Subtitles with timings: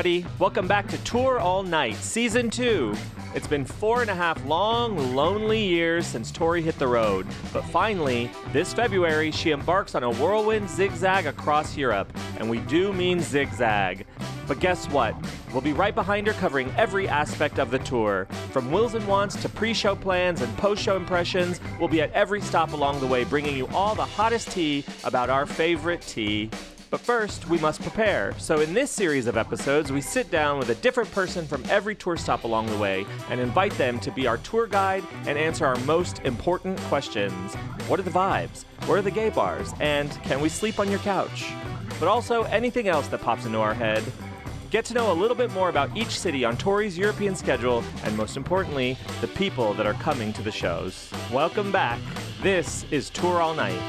[0.00, 2.94] Everybody, welcome back to Tour All Night, Season 2.
[3.34, 7.62] It's been four and a half long, lonely years since Tori hit the road, but
[7.66, 13.20] finally, this February, she embarks on a whirlwind zigzag across Europe, and we do mean
[13.20, 14.06] zigzag.
[14.48, 15.14] But guess what?
[15.52, 18.24] We'll be right behind her covering every aspect of the tour.
[18.52, 22.10] From wills and wants to pre show plans and post show impressions, we'll be at
[22.12, 26.48] every stop along the way bringing you all the hottest tea about our favorite tea.
[26.90, 28.34] But first, we must prepare.
[28.38, 31.94] So, in this series of episodes, we sit down with a different person from every
[31.94, 35.64] tour stop along the way and invite them to be our tour guide and answer
[35.64, 37.54] our most important questions
[37.86, 38.64] What are the vibes?
[38.86, 39.72] Where are the gay bars?
[39.78, 41.52] And can we sleep on your couch?
[42.00, 44.02] But also anything else that pops into our head.
[44.70, 48.16] Get to know a little bit more about each city on Tori's European schedule, and
[48.16, 51.10] most importantly, the people that are coming to the shows.
[51.32, 52.00] Welcome back.
[52.42, 53.80] This is Tour All Night.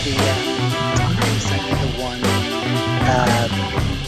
[0.00, 3.48] To the, um, sent me the one uh,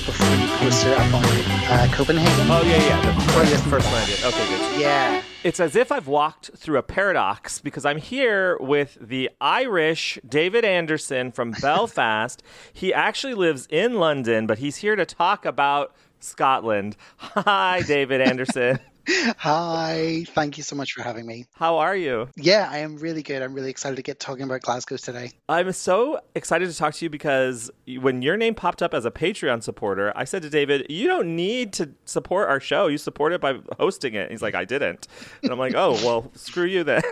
[0.07, 2.47] before you posted up on uh, Copenhagen.
[2.51, 3.15] Oh, yeah, yeah.
[3.15, 4.25] The first, first one I did.
[4.25, 4.81] Okay, good.
[4.81, 5.23] Yeah.
[5.45, 10.65] It's as if I've walked through a paradox because I'm here with the Irish David
[10.65, 12.43] Anderson from Belfast.
[12.73, 16.97] he actually lives in London, but he's here to talk about Scotland.
[17.19, 18.79] Hi, David Anderson.
[19.09, 20.25] Hi.
[20.29, 21.47] Thank you so much for having me.
[21.55, 22.29] How are you?
[22.37, 23.43] Yeah, I am really good.
[23.43, 25.33] I'm really excited to get talking about Glasgow today.
[25.49, 29.11] I'm so excited to talk to you because when your name popped up as a
[29.11, 32.87] Patreon supporter, I said to David, You don't need to support our show.
[32.87, 34.31] You support it by hosting it.
[34.31, 35.09] He's like, I didn't.
[35.43, 37.03] And I'm like, Oh, well, screw you then.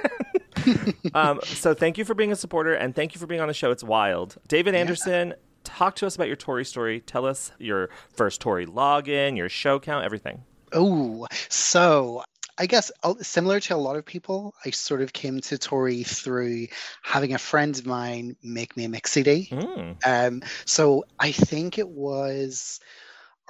[1.14, 3.54] um, so thank you for being a supporter and thank you for being on the
[3.54, 3.70] show.
[3.70, 4.36] It's wild.
[4.48, 5.34] David Anderson,
[5.64, 7.00] talk to us about your Tori story.
[7.00, 10.44] Tell us your first Tori login, your show count, everything.
[10.72, 12.22] Oh, so
[12.58, 16.02] I guess uh, similar to a lot of people, I sort of came to Tori
[16.02, 16.66] through
[17.02, 19.48] having a friend of mine make me a mix CD.
[19.50, 19.96] Mm.
[20.04, 22.78] Um, so I think it was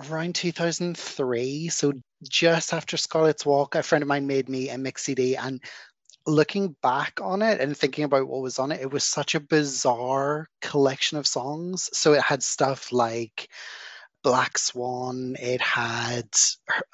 [0.08, 1.68] around 2003.
[1.70, 1.92] So
[2.22, 5.36] just after Scarlet's Walk, a friend of mine made me a mix CD.
[5.36, 5.60] And
[6.26, 9.40] looking back on it and thinking about what was on it, it was such a
[9.40, 11.90] bizarre collection of songs.
[11.92, 13.48] So it had stuff like
[14.22, 15.36] Black Swan.
[15.40, 16.28] It had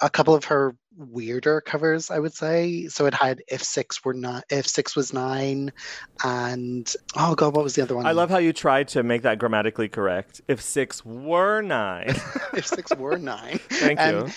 [0.00, 2.86] a couple of her weirder covers, I would say.
[2.88, 5.72] So it had If Six Were Not, If Six Was Nine,
[6.22, 8.06] and oh god, what was the other one?
[8.06, 10.40] I love how you tried to make that grammatically correct.
[10.48, 12.14] If six were nine.
[12.54, 13.58] If Six Were Nine.
[13.70, 14.20] Thank you.
[14.20, 14.32] Um,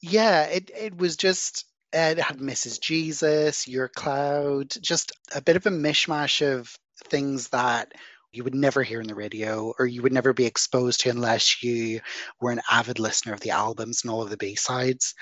[0.00, 2.80] Yeah, it it was just it had Mrs.
[2.80, 6.74] Jesus, Your Cloud, just a bit of a mishmash of
[7.04, 7.92] things that
[8.32, 11.62] you would never hear on the radio or you would never be exposed to unless
[11.62, 12.00] you
[12.40, 15.14] were an avid listener of the albums and all of the B-sides.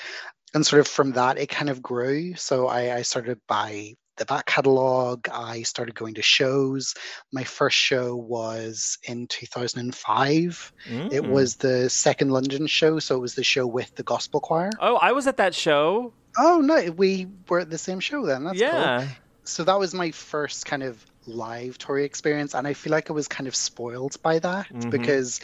[0.55, 2.35] And sort of from that it kind of grew.
[2.35, 5.29] So I, I started by the back catalogue.
[5.31, 6.95] I started going to shows.
[7.33, 10.73] My first show was in 2005.
[10.87, 11.31] It Mm.
[11.31, 14.71] was the second London show, so it was the show with the gospel choir.
[14.81, 16.13] Oh, I was at that show.
[16.39, 18.45] Oh no, we were at the same show then.
[18.45, 18.69] That's cool.
[18.69, 19.09] yeah.
[19.45, 23.13] So that was my first kind of live Tori experience, and I feel like I
[23.15, 24.91] was kind of spoiled by that Mhm.
[24.91, 25.41] because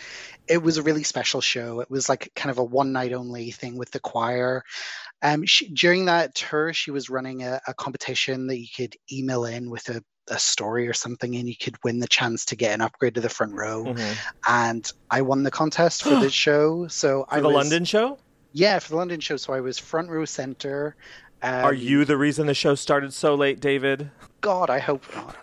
[0.49, 1.81] it was a really special show.
[1.81, 4.63] It was like kind of a one night only thing with the choir.
[5.23, 9.45] Um, she, during that tour, she was running a, a competition that you could email
[9.45, 12.75] in with a, a story or something, and you could win the chance to get
[12.75, 13.85] an upgrade to the front row.
[13.85, 14.23] Mhm.
[14.47, 16.89] And I won the contest for the show.
[16.89, 18.19] So For I the was, London show?
[18.53, 19.37] yeah, for the London show.
[19.37, 20.97] So I was front row center.
[21.43, 24.11] Um, Are you the reason the show started so late, David?
[24.43, 25.37] God, I hope not.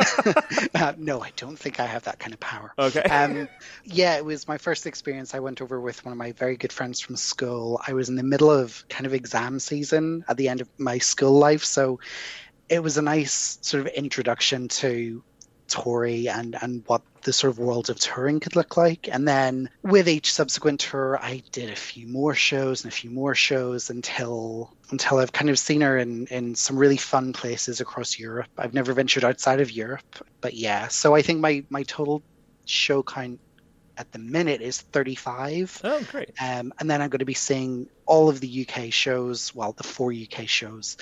[0.75, 2.73] uh, no, I don't think I have that kind of power.
[2.77, 3.01] Okay.
[3.01, 3.49] Um,
[3.83, 5.33] yeah, it was my first experience.
[5.33, 7.81] I went over with one of my very good friends from school.
[7.85, 10.97] I was in the middle of kind of exam season at the end of my
[10.97, 11.63] school life.
[11.63, 11.99] So
[12.69, 15.23] it was a nice sort of introduction to
[15.69, 19.09] Tori and, and what the sort of world of touring could look like.
[19.11, 23.09] And then with each subsequent tour, I did a few more shows and a few
[23.09, 27.79] more shows until until I've kind of seen her in, in some really fun places
[27.79, 28.47] across Europe.
[28.57, 30.87] I've never ventured outside of Europe, but yeah.
[30.87, 32.23] So I think my, my total
[32.65, 33.39] show count
[33.97, 35.81] at the minute is 35.
[35.83, 36.31] oh, great.
[36.41, 39.83] Um, and then I'm going to be seeing all of the UK shows, well, the
[39.83, 40.97] four UK shows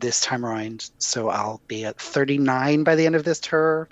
[0.00, 0.90] this time around.
[0.98, 3.88] So I'll be at 39 by the end of this tour.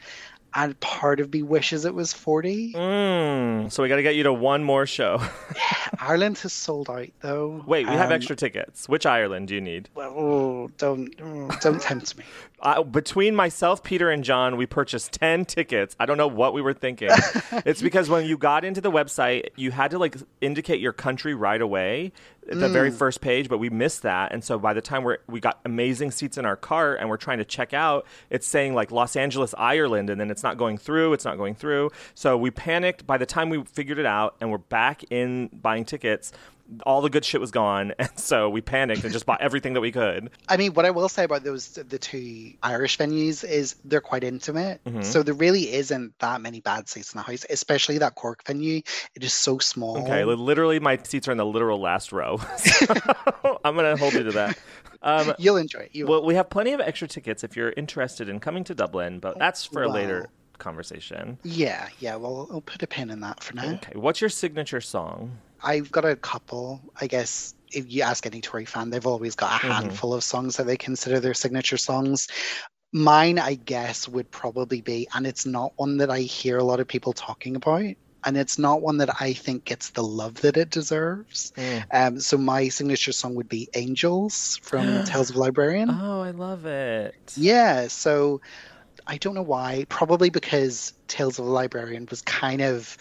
[0.54, 2.72] and part of me wishes it was 40.
[2.72, 5.20] Mm, so we got to get you to one more show.
[6.00, 7.62] Ireland has sold out though.
[7.66, 8.88] Wait, we have Um, extra tickets.
[8.88, 9.90] Which Ireland do you need?
[9.94, 12.24] Well, oh, don't oh, don't tempt me.
[12.58, 15.94] Uh, between myself, Peter, and John, we purchased 10 tickets.
[16.00, 17.10] I don't know what we were thinking.
[17.66, 21.34] it's because when you got into the website, you had to like indicate your country
[21.34, 22.12] right away
[22.50, 22.96] at the very mm.
[22.96, 24.32] first page, but we missed that.
[24.32, 27.16] And so by the time we're, we got amazing seats in our cart and we're
[27.16, 30.78] trying to check out, it's saying like Los Angeles, Ireland, and then it's not going
[30.78, 31.12] through.
[31.12, 31.90] It's not going through.
[32.14, 33.06] So we panicked.
[33.06, 36.32] By the time we figured it out and we're back in buying tickets,
[36.84, 37.92] all the good shit was gone.
[37.98, 40.30] And so we panicked and just bought everything that we could.
[40.48, 44.22] I mean, what I will say about those the two Irish venues is they're quite
[44.24, 44.80] intimate.
[44.84, 45.04] Mhm.
[45.04, 48.82] So there really isn't that many bad seats in the house, especially that Cork venue.
[49.14, 49.98] It is so small.
[49.98, 52.38] Okay, literally, my seats are in the literal last row.
[52.56, 54.58] So I'm gonna hold you to that.
[55.02, 55.90] Um, You'll enjoy it.
[55.92, 59.20] You well, we have plenty of extra tickets if you're interested in coming to Dublin,
[59.20, 60.28] but that's for a later
[60.58, 61.38] conversation.
[61.44, 62.16] Yeah, yeah.
[62.16, 63.74] Well, I'll put a pin in that for now.
[63.74, 65.38] Okay, what's your signature song?
[65.62, 66.82] I've got a couple.
[67.00, 69.66] I guess if you ask any Tori fan, they've always got a Mhm.
[69.74, 72.26] handful of songs that they consider their signature songs.
[72.92, 76.80] Mine, I guess, would probably be, and it's not one that I hear a lot
[76.80, 77.84] of people talking about,
[78.24, 81.52] and it's not one that I think gets the love that it deserves.
[81.92, 86.00] Um, so my signature song would be "Angels" from Tales of a Librarian.
[86.00, 87.16] Oh, I love it.
[87.36, 88.40] Yeah, so
[89.08, 89.86] I don't know why.
[89.90, 92.96] Probably because Tales of a Librarian was kind of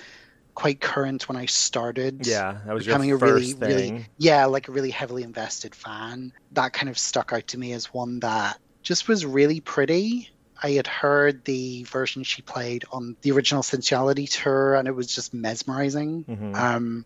[0.56, 2.26] quite current when I started.
[2.26, 3.94] Yeah, that was your becoming a first really, thing.
[3.94, 6.32] really, yeah, like a really heavily invested fan.
[6.54, 10.30] That kind of stuck out to me as one that just was really pretty.
[10.64, 15.14] I had heard the version she played on the original Sinsuality tour, and it was
[15.14, 16.24] just mesmerizing.
[16.24, 16.56] Mhm.
[16.56, 17.06] Um,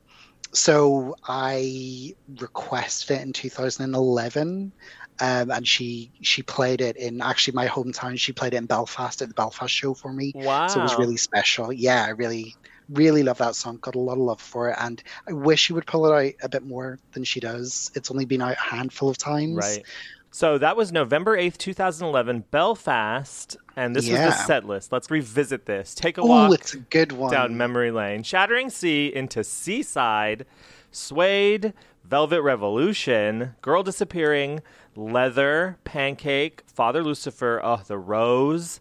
[0.54, 4.72] so I requested it in 2011,
[5.20, 8.20] um, and she she played it in actually my hometown.
[8.20, 10.68] She played it in Belfast at the Belfast show for me, wow.
[10.68, 11.74] so it was really special.
[11.74, 12.56] Yeah, I really
[12.92, 13.78] really love that song.
[13.82, 16.34] Got a lot of love for it, and I wish she would pull it out
[16.44, 17.92] a bit more than she does.
[17.96, 19.56] It's only been out a handful of times.
[19.58, 19.84] Right.
[20.32, 24.92] So that was November 8th, 2011, Belfast, and this was the set list.
[24.92, 25.96] Let's revisit this.
[25.96, 27.32] Take a Oh, walk it's a good one.
[27.32, 28.22] down memory lane.
[28.22, 30.46] Shattering Sea into Seaside,
[30.92, 34.62] Suede, Velvet Revolution, Girl Disappearing,
[34.96, 38.80] Leather, Pancake, Father Lucifer, Oh, The Rose,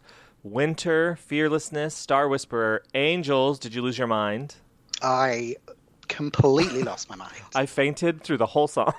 [0.51, 3.59] Winter, Fearlessness, Star Whisperer, Angels.
[3.59, 4.57] Did you lose your mind?
[5.03, 5.57] I
[6.09, 7.35] completely lost my mind.
[7.55, 8.93] I fainted through the whole song.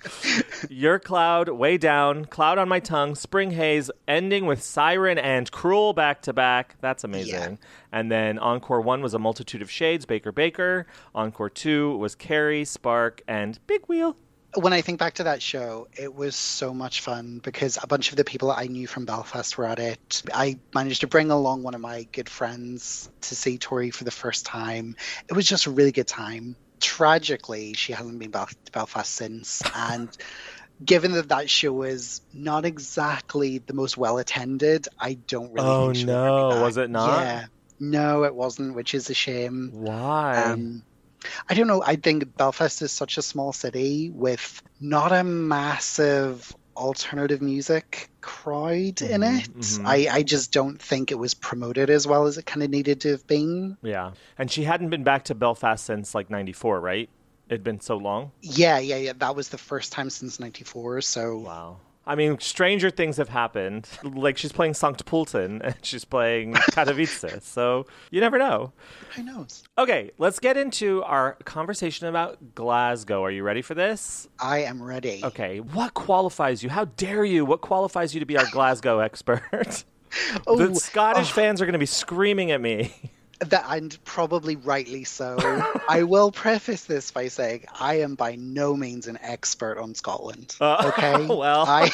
[0.68, 5.92] Your Cloud, Way Down, Cloud on My Tongue, Spring Haze, ending with Siren and Cruel
[5.92, 6.76] back to back.
[6.80, 7.32] That's amazing.
[7.34, 7.56] Yeah.
[7.92, 10.86] And then Encore 1 was A Multitude of Shades, Baker Baker.
[11.14, 14.16] Encore 2 was Carrie, Spark, and Big Wheel.
[14.54, 18.10] When I think back to that show, it was so much fun because a bunch
[18.10, 20.22] of the people I knew from Belfast were at it.
[20.32, 24.10] I managed to bring along one of my good friends to see Tori for the
[24.10, 24.96] first time.
[25.28, 26.56] It was just a really good time.
[26.80, 30.08] Tragically, she hasn't been back to Belfast since, and
[30.84, 35.68] given that that show was not exactly the most well attended, I don't really.
[35.68, 36.62] Oh, think she'll ever be no.
[36.62, 37.20] Was it not?
[37.20, 37.46] Yeah,
[37.78, 39.70] no, it wasn't, which is a shame.
[39.72, 40.42] Why?
[40.42, 40.82] Um,
[41.48, 41.82] I don't know.
[41.84, 49.02] I think Belfast is such a small city with not a massive alternative music crowd
[49.02, 49.52] in Mhm, it.
[49.54, 49.86] mhm.
[49.86, 53.02] I, I just don't think it was promoted as well as it kind of needed
[53.02, 53.76] to have been.
[53.82, 54.12] yeah.
[54.38, 57.10] And she hadn't been back to Belfast since like 94, right?
[57.48, 58.32] It'd been so long.
[58.40, 59.12] Yeah, yeah, yeah.
[59.18, 61.00] That was the first time since '94.
[61.00, 61.78] So Wow.
[62.06, 63.88] I mean, stranger things have happened.
[64.02, 67.42] Like she's playing Sankt Pölten and she's playing Katowice.
[67.42, 68.72] so you never know.
[69.14, 69.64] who knows?
[69.78, 73.22] Okay, let's get into our conversation about Glasgow.
[73.22, 74.28] Are you ready for this?
[74.38, 75.20] I am ready.
[75.22, 76.70] Okay, what qualifies you?
[76.70, 77.44] How dare you?
[77.44, 79.84] What qualifies you to be our Glasgow expert?
[80.44, 81.34] Oh, the Scottish oh.
[81.34, 82.92] fans are going to be screaming at me.
[83.40, 85.38] That and probably rightly so.
[85.88, 90.54] I will preface this by saying I am by no means an expert on Scotland.
[90.60, 91.26] Uh, Okay.
[91.26, 91.90] well, I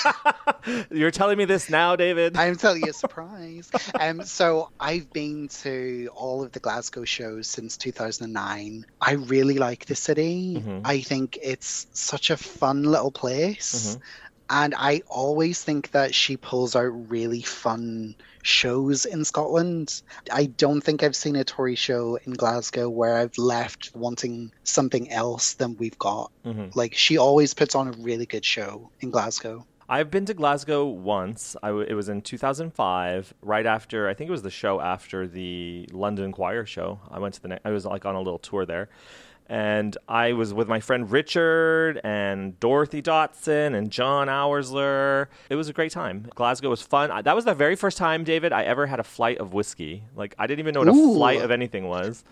[0.90, 2.36] you're telling me this now, David.
[2.36, 3.70] I'm telling you a surprise.
[4.00, 8.84] um, so I've been to all of the Glasgow shows since 2009.
[9.00, 10.56] I really like the city.
[10.60, 10.80] Mhm.
[10.84, 13.96] I think it's such a fun little place.
[13.96, 14.00] Mhm.
[14.48, 20.02] And I always think that she pulls out really fun shows in Scotland.
[20.32, 25.10] I don't think I've seen a Tori show in Glasgow where I've left wanting something
[25.10, 26.30] else than we've got.
[26.44, 26.74] Mhm.
[26.76, 29.66] Like, she always puts on a really good show in Glasgow.
[29.88, 31.56] I've been to Glasgow once.
[31.62, 35.28] I w- it was in 2005, right after I think it was the show after
[35.28, 36.98] the London Choir show.
[37.10, 37.48] I went to the.
[37.48, 38.88] Ne- I was like on a little tour there,
[39.48, 45.26] and I was with my friend Richard and Dorothy Dotson and John Oursler.
[45.48, 46.26] It was a great time.
[46.34, 47.10] Glasgow was fun.
[47.10, 50.02] I- That was the very first time, David, I ever had a flight of whiskey.
[50.16, 52.24] Like I didn't even know what a flight of anything was.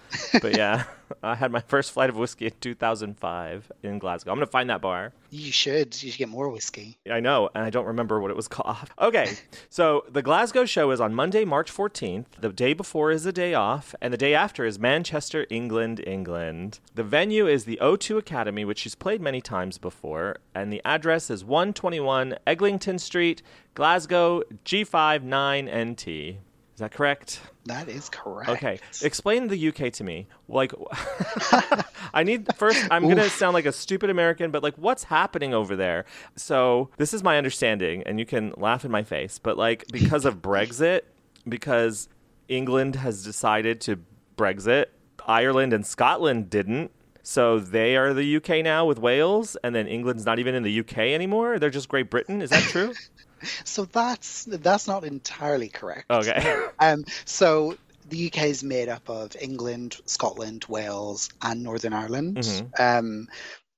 [0.42, 0.84] But yeah,
[1.22, 4.30] I had my first flight of whiskey in 2005 in Glasgow.
[4.30, 5.12] I'm gonna find that bar.
[5.30, 6.00] You should.
[6.02, 6.98] You should get more whiskey.
[7.10, 8.90] I know, and I don't remember what it was called.
[9.00, 9.34] Okay,
[9.68, 12.26] so the Glasgow show is on Monday, March 14th.
[12.40, 16.80] The day before is a day off, and the day after is Manchester, England, England.
[16.94, 21.30] The venue is the O2 Academy, which she's played many times before, and the address
[21.30, 23.42] is 121 Eglinton Street,
[23.74, 26.36] Glasgow, G59NT.
[26.74, 27.40] Is that correct?
[27.66, 28.50] That is correct.
[28.50, 30.26] Okay, explain the UK to me.
[30.48, 30.72] Like,
[32.14, 32.84] I need first.
[32.90, 36.04] I'm gonna sound like a stupid American, but like, what's happening over there?
[36.34, 40.24] So this is my understanding, and you can laugh in my face, but like, because
[40.24, 41.02] of Brexit,
[41.48, 42.08] because
[42.48, 44.00] England has decided to
[44.36, 44.86] Brexit,
[45.26, 46.90] Ireland and Scotland didn't.
[47.22, 50.80] So they are the UK now with Wales, and then England's not even in the
[50.80, 51.58] UK anymore.
[51.58, 52.42] They're just Great Britain.
[52.42, 52.92] Is that true?
[53.64, 56.10] So that's that's not entirely correct.
[56.10, 56.66] Okay.
[56.80, 57.76] Um, so
[58.08, 62.36] the UK is made up of England, Scotland, Wales, and Northern Ireland.
[62.36, 62.80] Mhm.
[62.80, 63.28] Um,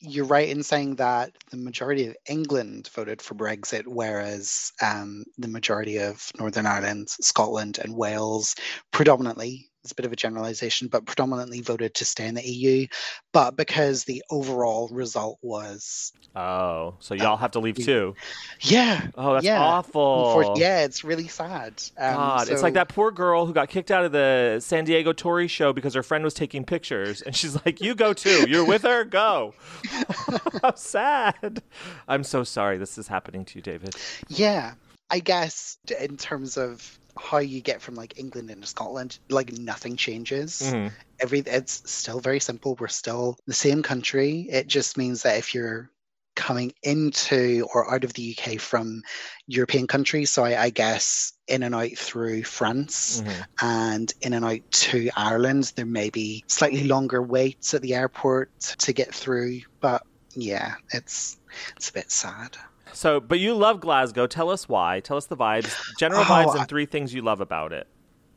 [0.00, 5.48] you're right in saying that the majority of England voted for Brexit, whereas um, the
[5.48, 8.54] majority of Northern Ireland, Scotland, and Wales
[8.92, 9.70] predominantly.
[9.86, 12.88] It's a bit of a generalization, but predominantly voted to stay in the EU.
[13.32, 18.16] But because the overall result was, Oh, so y'all have to leave too.
[18.60, 20.54] yeah, Oh, that's yeah, awful.
[20.56, 21.80] yeah, it's really sad.
[21.96, 25.12] Um, God, it's like that poor girl who got kicked out of the San Diego
[25.12, 28.46] Tori show because her friend was taking pictures, and she's like, "You go too.
[28.50, 29.04] You're with her.
[29.04, 29.54] Go."
[30.62, 31.62] How sad.
[32.08, 33.94] I'm so sorry this is happening to you, David.
[34.28, 34.74] Yeah,
[35.08, 39.96] I guess in terms of how you get from like England into Scotland, like nothing
[39.96, 40.60] changes.
[40.60, 40.92] Mhm.
[41.20, 42.76] Every it's still very simple.
[42.78, 44.48] We're still the same country.
[44.50, 45.90] It just means that if you're
[46.36, 49.02] coming into or out of the UK from
[49.46, 53.46] European countries, so I, I guess in and out through France Mhm.
[53.62, 58.50] and in and out to Ireland, there may be slightly longer waits at the airport
[58.80, 59.60] to get through.
[59.80, 60.02] But
[60.34, 61.38] yeah, it's
[61.76, 62.58] it's a bit sad.
[62.92, 64.26] So, but you love Glasgow.
[64.26, 65.00] Tell us why.
[65.00, 67.86] Tell us the vibes, general Oh, vibes, I- and three things you love about it.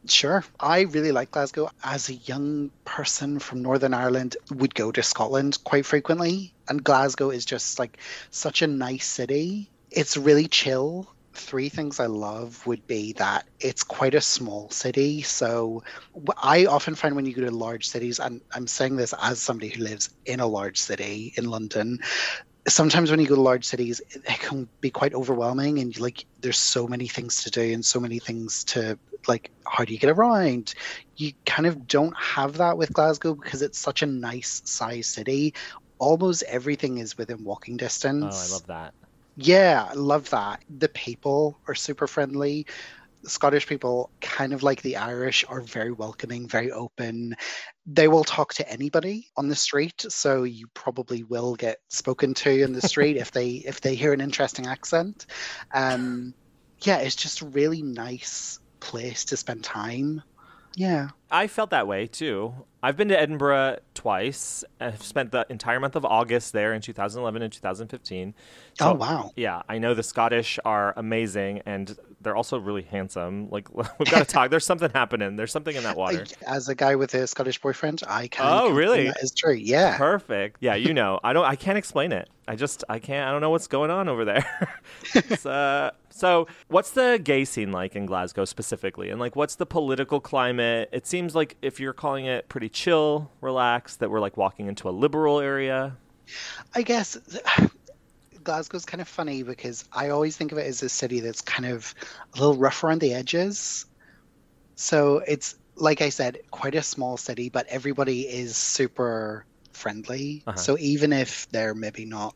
[0.07, 0.45] Sure.
[0.59, 1.69] I really like Glasgow.
[1.83, 6.53] As a young person from Northern Ireland, would go to Scotland quite frequently.
[6.69, 7.97] And Glasgow is just like
[8.31, 9.69] such a nice city.
[9.91, 11.13] It's really chill.
[11.33, 15.21] Three things I love would be that it's quite a small city.
[15.21, 15.83] So
[16.41, 19.69] I often find when you go to large cities, and I'm saying this as somebody
[19.69, 21.99] who lives in a large city in London,
[22.67, 26.25] sometimes when you go to large cities, it it can be quite overwhelming, and like
[26.39, 28.97] there's so many things to do and so many things to
[29.27, 29.51] like.
[29.67, 30.73] How do you get around?
[31.15, 35.53] You kind of don't have that with Glasgow because it's such a nice size city.
[35.99, 37.77] Almost everything is within walking
[38.21, 38.43] Oh, distance.
[38.53, 38.95] I love that.
[39.35, 40.61] Yeah, I love that.
[40.69, 42.65] The people are super friendly.
[43.25, 47.35] Scottish people, kind of like the Irish, are very welcoming, very open.
[47.85, 52.61] They will talk to anybody on the street, so you probably will get spoken to
[52.61, 55.25] in the street if they if they hear an interesting accent.
[55.73, 56.33] Um,
[56.83, 60.21] yeah, it's just a really nice place to spend time.
[60.79, 61.09] Yeah.
[61.29, 62.53] I felt that way too.
[62.81, 64.63] I've been to Edinburgh twice.
[64.79, 68.33] I've spent the entire month of August there in 2011 and 2015.
[68.75, 69.31] So, oh wow.
[69.35, 73.49] Yeah, I know the Scottish are amazing and they're also really handsome.
[73.49, 74.51] Like we've got to talk.
[74.51, 75.35] There's something happening.
[75.35, 76.25] There's something in that water.
[76.47, 78.45] As a guy with a Scottish boyfriend, I can.
[78.47, 79.07] Oh, really?
[79.07, 79.53] That is true.
[79.53, 79.97] Yeah.
[79.97, 80.57] Perfect.
[80.61, 81.19] Yeah, you know.
[81.25, 81.45] I don't.
[81.45, 82.29] I can't explain it.
[82.47, 82.85] I just.
[82.87, 83.27] I can't.
[83.27, 84.45] I don't know what's going on over there.
[85.15, 89.65] It's, uh, so, what's the gay scene like in Glasgow specifically, and like, what's the
[89.65, 90.89] political climate?
[90.91, 94.89] It seems like if you're calling it pretty chill, relaxed, that we're like walking into
[94.89, 95.95] a liberal area.
[96.75, 97.17] I guess
[98.43, 101.65] Glasgow's kind of funny because I always think of it as a city that's kind
[101.65, 101.95] of
[102.35, 103.85] a little rough around the edges.
[104.75, 110.43] So it's like I said, quite a small city, but everybody is super friendly.
[110.45, 110.57] Uh-huh.
[110.57, 112.35] So even if they're maybe not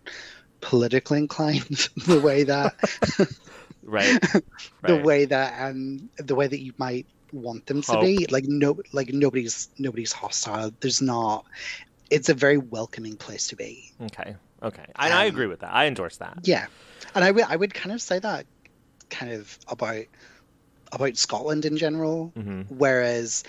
[0.61, 2.75] politically inclined the way that
[3.83, 4.19] Right.
[4.85, 4.97] the Right.
[4.97, 7.97] way that um the way that you might want them to Hope.
[7.97, 11.45] be like no like nobody's nobody's hostile there's not
[12.11, 14.35] it's a very welcoming place to be Okay.
[14.61, 14.85] Okay.
[15.01, 15.73] And I Um, agree with that.
[15.73, 16.37] I endorse that.
[16.43, 16.67] Yeah,
[17.15, 18.47] and I would I would kind of say that
[19.09, 20.05] kind of about
[20.93, 22.35] about Scotland in general.
[22.35, 23.43] hmm Whereas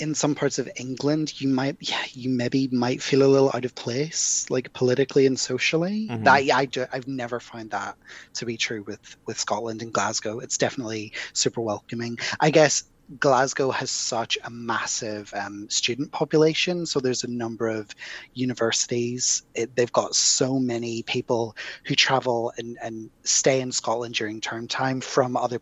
[0.00, 3.64] in some parts of England, you might yeah you maybe might feel a little out
[3.64, 6.08] of place, like politically and socially.
[6.10, 6.24] Mhm.
[6.24, 7.96] That I do, I've never found that
[8.34, 10.40] to be true with with Scotland and Glasgow.
[10.40, 12.18] It's definitely super welcoming.
[12.40, 12.84] I guess
[13.18, 16.86] Glasgow has such a massive um, student population.
[16.86, 17.90] So there's a number of
[18.34, 19.42] universities.
[19.54, 24.68] It, they've got so many people who travel and, and stay in Scotland during term
[24.68, 25.60] time from other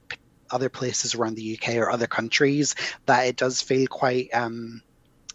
[0.50, 2.74] other places around the UK or other countries
[3.06, 4.82] that it does feel quite um,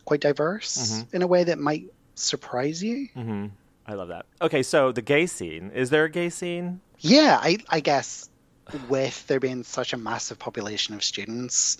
[0.05, 1.15] quite diverse mm-hmm.
[1.15, 3.07] in a way that might surprise you.
[3.15, 3.47] Mm-hmm.
[3.85, 4.25] I love that.
[4.41, 6.79] Okay, so the gay scene is there a gay scene?
[6.99, 8.29] Yeah, I, I guess
[8.87, 11.77] with there being such a massive population of students,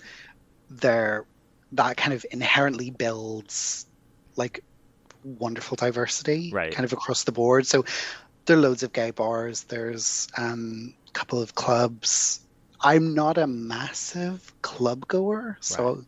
[0.68, 1.24] there
[1.72, 3.86] that kind of inherently builds
[4.36, 4.62] like
[5.24, 6.72] wonderful diversity right.
[6.72, 7.66] kind of across the board.
[7.66, 7.84] So
[8.46, 9.64] there are loads of gay bars.
[9.64, 12.40] There's um, a couple of clubs.
[12.84, 16.04] I'm not a massive club goer, so right.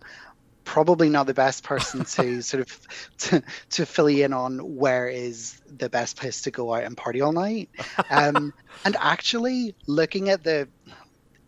[0.64, 5.08] probably not the best person to sort of to, to fill you in on where
[5.08, 7.70] is the best place to go out and party all night.
[8.10, 8.52] Um,
[8.84, 10.68] and actually, looking at the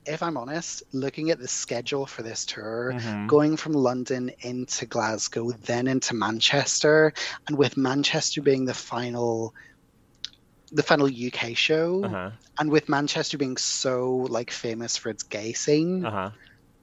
[0.06, 3.26] if I'm honest, looking at the schedule for this tour, mm-hmm.
[3.26, 7.12] going from London into Glasgow, then into Manchester,
[7.46, 9.54] and with Manchester being the final
[10.72, 12.30] the final UK show, uh-huh.
[12.58, 16.30] and with Manchester being so like famous for its gay scene, uh-huh.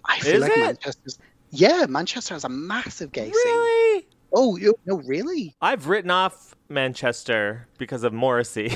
[0.06, 0.60] I feel Is like it?
[0.60, 1.20] Manchester's
[1.52, 4.02] yeah, Manchester has a massive gay really?
[4.02, 4.10] scene.
[4.34, 5.56] Oh, you, no, really?
[5.62, 8.74] I've written off Manchester because of Morrissey.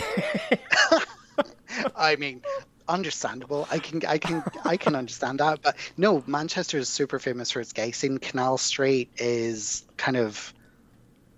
[1.96, 2.42] I mean,
[2.88, 3.68] understandable.
[3.70, 5.62] I can I can I can understand that.
[5.62, 8.18] But no, Manchester is super famous for its gay scene.
[8.18, 10.54] Canal Street is kind of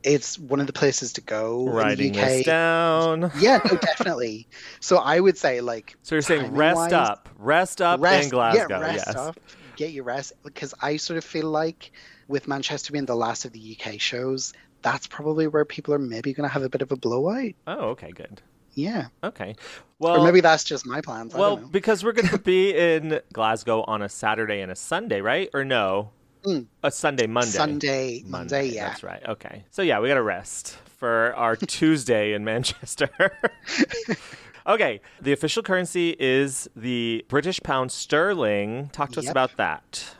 [0.03, 1.65] it's one of the places to go.
[1.67, 2.27] Writing in the UK.
[2.27, 3.31] this down.
[3.39, 4.47] Yeah, no, definitely.
[4.79, 7.29] so I would say like So you're saying rest up.
[7.37, 8.65] Rest up rest, in Glasgow.
[8.69, 9.15] Yeah, rest yes.
[9.15, 9.39] up.
[9.75, 11.91] Get your rest because I sort of feel like
[12.27, 16.33] with Manchester being the last of the UK shows, that's probably where people are maybe
[16.33, 17.53] going to have a bit of a blowout.
[17.67, 18.41] Oh, okay, good.
[18.73, 19.07] Yeah.
[19.23, 19.55] Okay.
[19.99, 21.33] Well, or maybe that's just my plans.
[21.33, 25.49] Well, because we're going to be in Glasgow on a Saturday and a Sunday, right?
[25.53, 26.11] Or no?
[26.43, 26.65] Mm.
[26.83, 27.49] A Sunday, Monday.
[27.49, 28.89] Sunday, Monday, yeah.
[28.89, 29.21] That's right.
[29.27, 29.63] Okay.
[29.71, 33.09] So yeah, we got to rest for our Tuesday in Manchester.
[34.67, 35.01] okay.
[35.21, 38.89] The official currency is the British pound sterling.
[38.91, 40.15] Talk to us about that.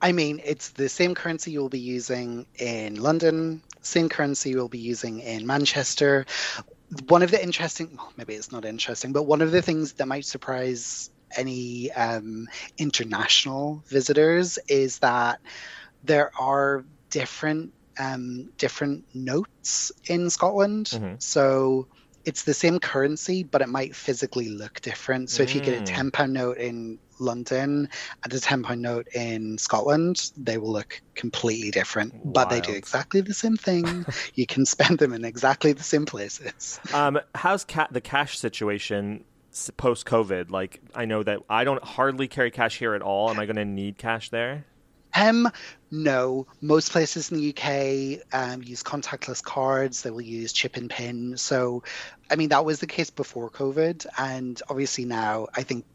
[0.00, 4.78] I mean, it's the same currency you'll be using in London, same currency you'll be
[4.78, 6.26] using in Manchester.
[7.08, 10.06] One of the interesting, well, maybe it's not interesting, but one of the things that
[10.06, 12.46] might surprise any um,
[12.78, 15.40] international visitors is that
[16.02, 20.86] there are different um, different notes in Scotland.
[20.92, 21.22] Mhm.
[21.22, 21.88] So
[22.26, 25.30] it's the same currency, but it might physically look different.
[25.30, 25.86] So if you get a Mm.
[25.86, 27.88] ten pound note in London
[28.22, 32.12] and a ten pound note in Scotland, they will look completely different.
[32.34, 34.04] But they do exactly the same thing.
[34.34, 36.78] you can spend them in exactly the same places.
[36.92, 39.24] Um, how's ca- the cash situation
[39.76, 40.50] post COVID?
[40.50, 43.30] Like, I know that I don't hardly carry cash here at all.
[43.30, 44.64] Am I going to need cash there?
[45.14, 45.50] Um,
[45.90, 50.02] no, most places in the UK um, use contactless cards.
[50.02, 51.36] They will use chip and pin.
[51.38, 51.84] So,
[52.30, 55.86] I mean, that was the case before COVID, and obviously now I think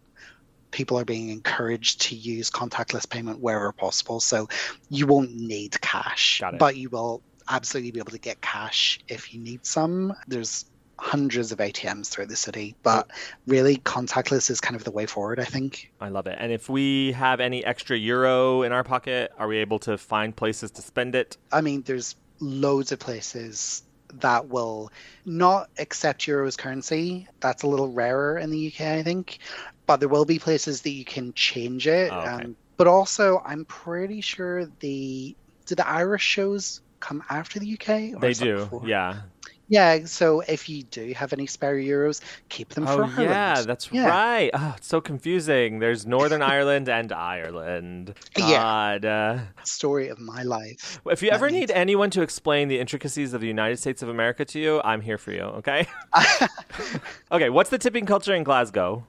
[0.71, 4.19] people are being encouraged to use contactless payment wherever possible.
[4.21, 4.49] So,
[4.89, 6.59] you won't need cash, Got it.
[6.59, 10.15] but you will absolutely be able to get cash if you need some.
[10.27, 10.65] There's
[11.01, 13.09] hundreds of ATMs throughout the city, but
[13.47, 15.91] really contactless is kind of the way forward, I think.
[15.99, 16.37] I love it.
[16.39, 20.35] And if we have any extra euro in our pocket, are we able to find
[20.35, 21.37] places to spend it?
[21.51, 23.81] I mean, there's loads of places
[24.13, 24.91] that will
[25.25, 27.27] not accept euro as currency.
[27.39, 29.39] That's a little rarer in the UK, I think.
[29.87, 32.11] But there will be places that you can change it.
[32.13, 32.29] Oh, okay.
[32.29, 35.35] um, but also, I'm pretty sure the
[35.65, 38.15] do the Irish shows come after the UK?
[38.15, 38.57] Or They do.
[38.57, 38.83] before?
[38.85, 39.21] Yeah.
[39.71, 40.03] Yeah.
[40.05, 43.17] So if you do have any spare euros, keep them for Oh, Ireland.
[43.23, 43.61] yeah.
[43.61, 44.09] That's Yeah.
[44.09, 44.49] right.
[44.53, 45.79] Oh, it's so confusing.
[45.79, 48.13] There's Northern Ireland and Ireland.
[48.37, 48.61] Yeah.
[48.99, 49.05] God.
[49.05, 50.99] Uh, Story of my life.
[51.09, 54.01] if you That ever means- need anyone to explain the intricacies of the United States
[54.03, 55.43] of America to you, I'm here for you.
[55.61, 55.87] Okay.
[57.31, 57.49] okay.
[57.49, 59.05] What's the tipping culture in Glasgow?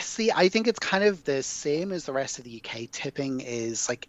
[0.00, 2.90] See, I think it's kind of the same as the rest of the UK.
[2.90, 4.08] Tipping is like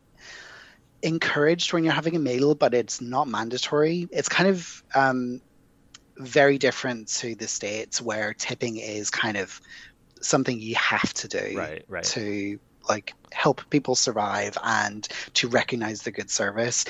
[1.01, 4.07] encouraged when you're having a meal, but it's not mandatory.
[4.11, 5.41] It's kind of um,
[6.21, 9.59] very different to the States where tipping is kind of
[10.21, 11.83] something you have to do Right.
[11.87, 12.03] Right.
[12.05, 16.83] to like help people survive and to recognize the good service.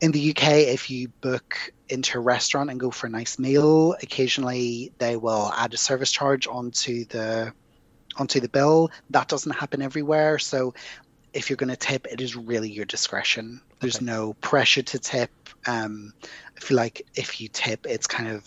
[0.00, 1.56] In the UK, if you book
[1.88, 6.10] into a restaurant and go for a nice meal, occasionally they will add a service
[6.10, 7.52] charge onto the
[8.18, 8.90] onto the bill.
[9.10, 10.38] That doesn't happen everywhere.
[10.38, 10.72] So
[11.32, 13.60] if you're going to tip, it is really your discretion.
[13.80, 14.06] There's Okay.
[14.06, 15.30] no pressure to tip.
[15.66, 16.12] Um,
[16.56, 18.44] I feel like if you tip, it's kind of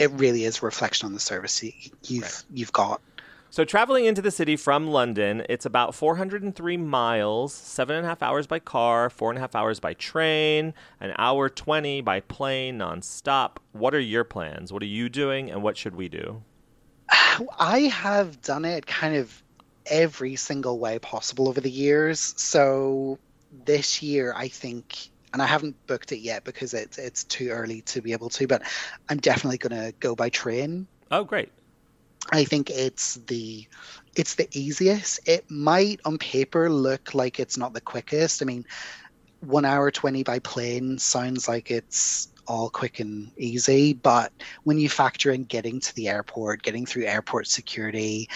[0.00, 1.72] it really is a reflection on the service you-
[2.04, 2.42] you've Right.
[2.52, 3.00] you've got.
[3.52, 8.22] So, traveling into the city from London, it's about 403 miles, seven and a half
[8.22, 12.78] hours by car, four and a half hours by train, an hour 20 by plane
[12.78, 13.56] nonstop.
[13.72, 14.72] What are your plans?
[14.72, 16.42] What are you doing, and what should we do?
[17.58, 19.42] I have done it kind of
[19.86, 22.34] every single way possible over the years.
[22.36, 23.18] So,
[23.64, 27.82] this year, I think and I haven't booked it yet because it's it's too early
[27.82, 28.62] to be able to, but
[29.08, 30.86] I'm definitely going to go by train.
[31.10, 31.50] Oh, great.
[32.32, 33.66] I think it's the
[34.16, 35.26] it's the easiest.
[35.28, 38.42] It might on paper look like it's not the quickest.
[38.42, 38.64] I mean,
[39.40, 44.32] one hour twenty by plane sounds like it's all quick and easy, but
[44.64, 48.28] when you factor in getting to the airport, getting through airport security,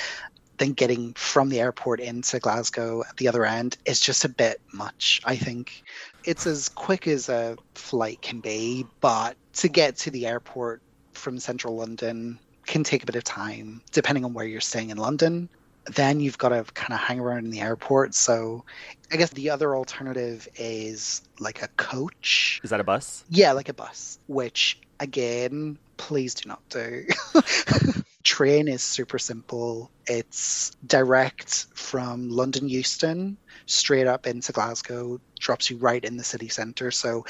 [0.58, 4.60] then getting from the airport into Glasgow at the other end, is just a bit
[4.72, 5.82] much, I think.
[6.24, 10.82] It's as quick as a flight can be, but to get to the airport
[11.12, 14.96] from central London can take a bit of time, depending on where you're staying in
[14.96, 15.48] London.
[15.94, 18.14] Then you've got to kind of hang around in the airport.
[18.14, 18.64] So
[19.12, 22.60] I guess the other alternative is like a coach.
[22.64, 23.24] Is that a bus?
[23.28, 27.06] Yeah, like a bus, which again, please do not do.
[28.24, 29.90] Train is super simple.
[30.06, 36.48] It's direct from London Euston straight up into Glasgow, drops you right in the city
[36.48, 36.90] centre.
[36.90, 37.24] So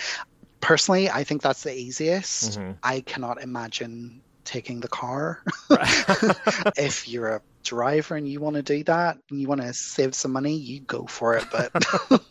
[0.61, 2.59] personally, I think that's the easiest.
[2.59, 2.73] Mm-hmm.
[2.83, 5.43] I cannot imagine taking the car.
[6.77, 10.15] if you're a driver and you want to do that and you want to save
[10.15, 11.45] some money, you go for it.
[11.51, 11.73] But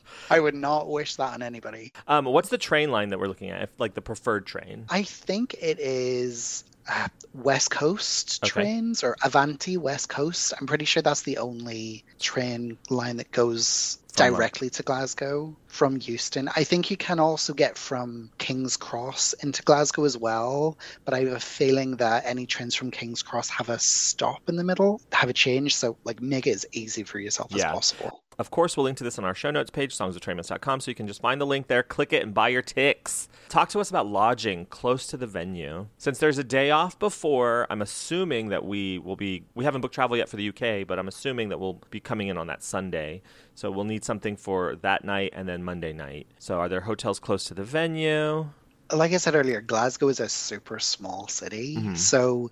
[0.29, 1.91] I would not wish that on anybody.
[2.07, 3.63] Um, what's the train line that we're looking at?
[3.63, 4.85] If, like the preferred train?
[4.89, 8.49] I think it is uh, West Coast okay.
[8.49, 10.53] trains or Avanti West Coast.
[10.59, 16.47] I'm pretty sure that's the only train line that goes directly to Glasgow from Euston.
[16.55, 21.21] I think you can also get from King's Cross into Glasgow as well, but I
[21.21, 25.01] have a feeling that any trains from King's Cross have a stop in the middle,
[25.11, 27.69] have a change, so like make it as easy for yourself yeah.
[27.69, 28.23] as possible.
[28.39, 31.07] Of course, we'll link to this on our show notes page, songsoftoriamos.com, so you can
[31.07, 33.29] just find the link there, click it, and buy your ticks.
[33.49, 35.87] Talk to us about lodging close to the venue.
[35.97, 39.93] Since there's a day off before, I'm assuming that we will be, we haven't booked
[39.93, 42.63] travel yet for the UK, but I'm assuming that we'll be coming in on that
[42.63, 43.21] Sunday.
[43.55, 46.27] So we'll need something for that night and then Monday night.
[46.39, 48.49] So are there hotels close to the venue?
[48.91, 51.75] Like I said earlier, Glasgow is a super small city.
[51.77, 51.95] Mm-hmm.
[51.95, 52.51] So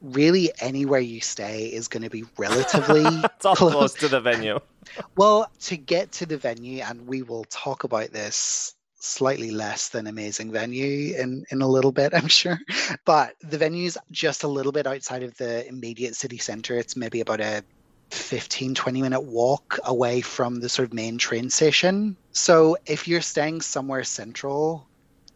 [0.00, 3.72] really anywhere you stay is going to be relatively it's all close.
[3.72, 4.60] close to the venue.
[5.16, 10.06] well, to get to the venue, and we will talk about this slightly less than
[10.06, 12.58] amazing venue in in a little bit i'm sure
[13.04, 17.20] but the venue's just a little bit outside of the immediate city center it's maybe
[17.20, 17.62] about a
[18.14, 22.16] 15 20 minute walk away from the sort of main train station.
[22.32, 24.86] So if you're staying somewhere central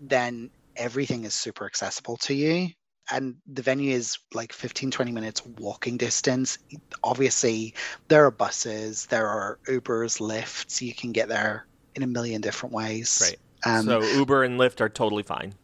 [0.01, 2.69] then everything is super accessible to you.
[3.11, 6.59] And the venue is like 15 20 minutes walking distance.
[7.03, 7.75] Obviously
[8.09, 12.75] there are buses there are ubers lifts you can get there in a million different
[12.75, 13.19] ways.
[13.21, 13.39] Right.
[13.65, 15.55] Um, so uber and lyft are totally fine.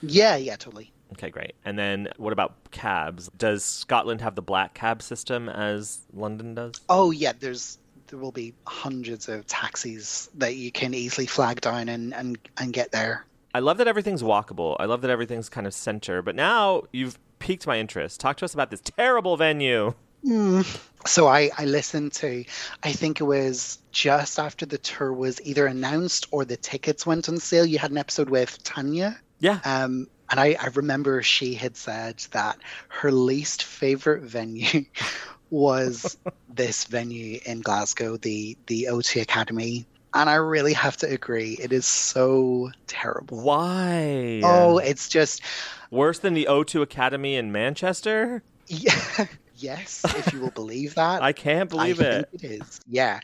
[0.00, 4.74] Yeah yeah totally okay great and then what about cabs does scotland have the black
[4.74, 10.54] cab system as london does oh yeah there's there will be hundreds of taxis that
[10.56, 14.76] you can easily flag down and, and, and get there I love that everything's walkable.
[14.80, 16.22] I love that everything's kind of center.
[16.22, 18.20] But now you've piqued my interest.
[18.20, 19.94] Talk to us about this terrible venue.
[20.24, 20.64] Mm.
[21.06, 22.44] So I, I listened to,
[22.82, 27.28] I think it was just after the tour was either announced or the tickets went
[27.28, 27.66] on sale.
[27.66, 29.18] You had an episode with Tanya.
[29.40, 29.58] Yeah.
[29.64, 34.84] Um, and I, I remember she had said that her least favorite venue
[35.50, 36.16] was
[36.48, 41.56] this venue in Glasgow, the the O2 Academy and I really have to agree.
[41.60, 43.42] It is so terrible.
[43.42, 44.40] Why?
[44.44, 45.42] Oh, it's just
[45.90, 48.42] worse than the O2 Academy in Manchester.
[48.68, 48.94] Yeah.
[49.56, 51.22] yes, if you will believe that.
[51.22, 52.28] I can't believe I it.
[52.32, 52.80] it is.
[52.86, 53.20] Yeah.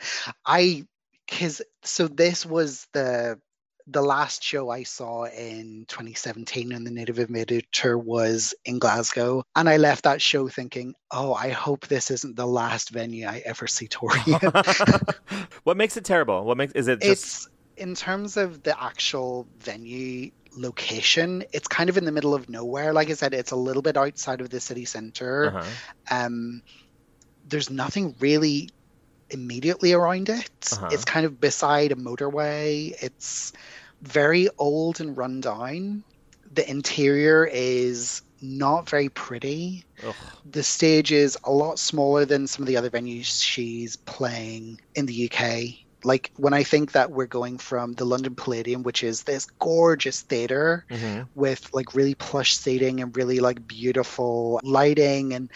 [0.47, 0.87] I
[1.31, 3.39] cuz so this was the
[3.91, 9.43] the last show I saw in 2017 on the Native Invader tour was in Glasgow.
[9.57, 13.43] And I left that show thinking, oh, I hope this isn't the last venue I
[13.47, 14.19] ever see Tori
[15.65, 16.45] what makes it terrible?
[16.45, 17.11] What makes is it just...
[17.11, 22.49] It's in terms of the actual venue location, it's kind of in the middle of
[22.49, 22.93] nowhere.
[22.93, 25.55] Like I said, it's a little bit outside of the city center.
[25.57, 25.67] Uh-huh.
[26.11, 26.63] Um,
[27.47, 28.69] there's nothing really
[29.31, 30.69] immediately around it.
[30.73, 30.89] Uh-huh.
[30.93, 32.95] It's kind of beside a motorway.
[33.01, 33.53] It's
[34.03, 36.05] very old and run down.
[36.53, 39.85] The interior is not very pretty.
[40.07, 40.15] Ugh.
[40.51, 45.07] The stage is a lot smaller than some of the other venues she's playing in
[45.07, 45.85] the UK.
[46.05, 50.21] Like when I think that we're going from the London Palladium, which is this gorgeous
[50.21, 51.23] theater mm-hmm.
[51.35, 55.51] with like really plush seating and really like beautiful lighting, and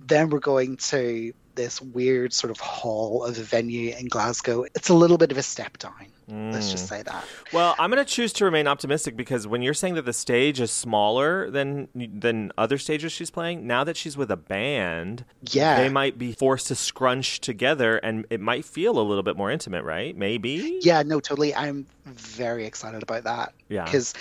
[0.00, 4.64] then we're going to this weird sort of hall of a venue in Glasgow.
[4.74, 5.92] It's a little bit of a step down.
[6.26, 6.88] Let's just mm.
[6.88, 7.24] say that.
[7.52, 10.58] Well, I'm going to choose to remain optimistic because when you're saying that the stage
[10.58, 15.76] is smaller than than other stages she's playing, now that she's with a band, Yeah.
[15.76, 19.50] they might be forced to scrunch together and it might feel a little bit more
[19.50, 20.16] intimate, right?
[20.16, 20.78] Maybe.
[20.80, 21.54] Yeah, no, totally.
[21.54, 23.52] I'm very excited about that.
[23.68, 23.84] Yeah.
[23.84, 24.14] Because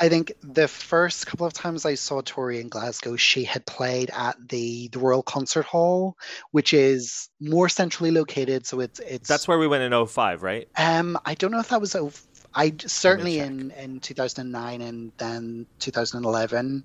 [0.00, 4.10] I think the first couple of times I saw Tori in Glasgow, she had played
[4.12, 6.16] at the the Royal Concert Hall,
[6.50, 8.66] which is more centrally located.
[8.66, 10.66] So it's it's That's where we went in 05, right?
[10.76, 11.94] um I don't know if that was
[12.54, 16.84] I certainly in in 2009 and then 2011,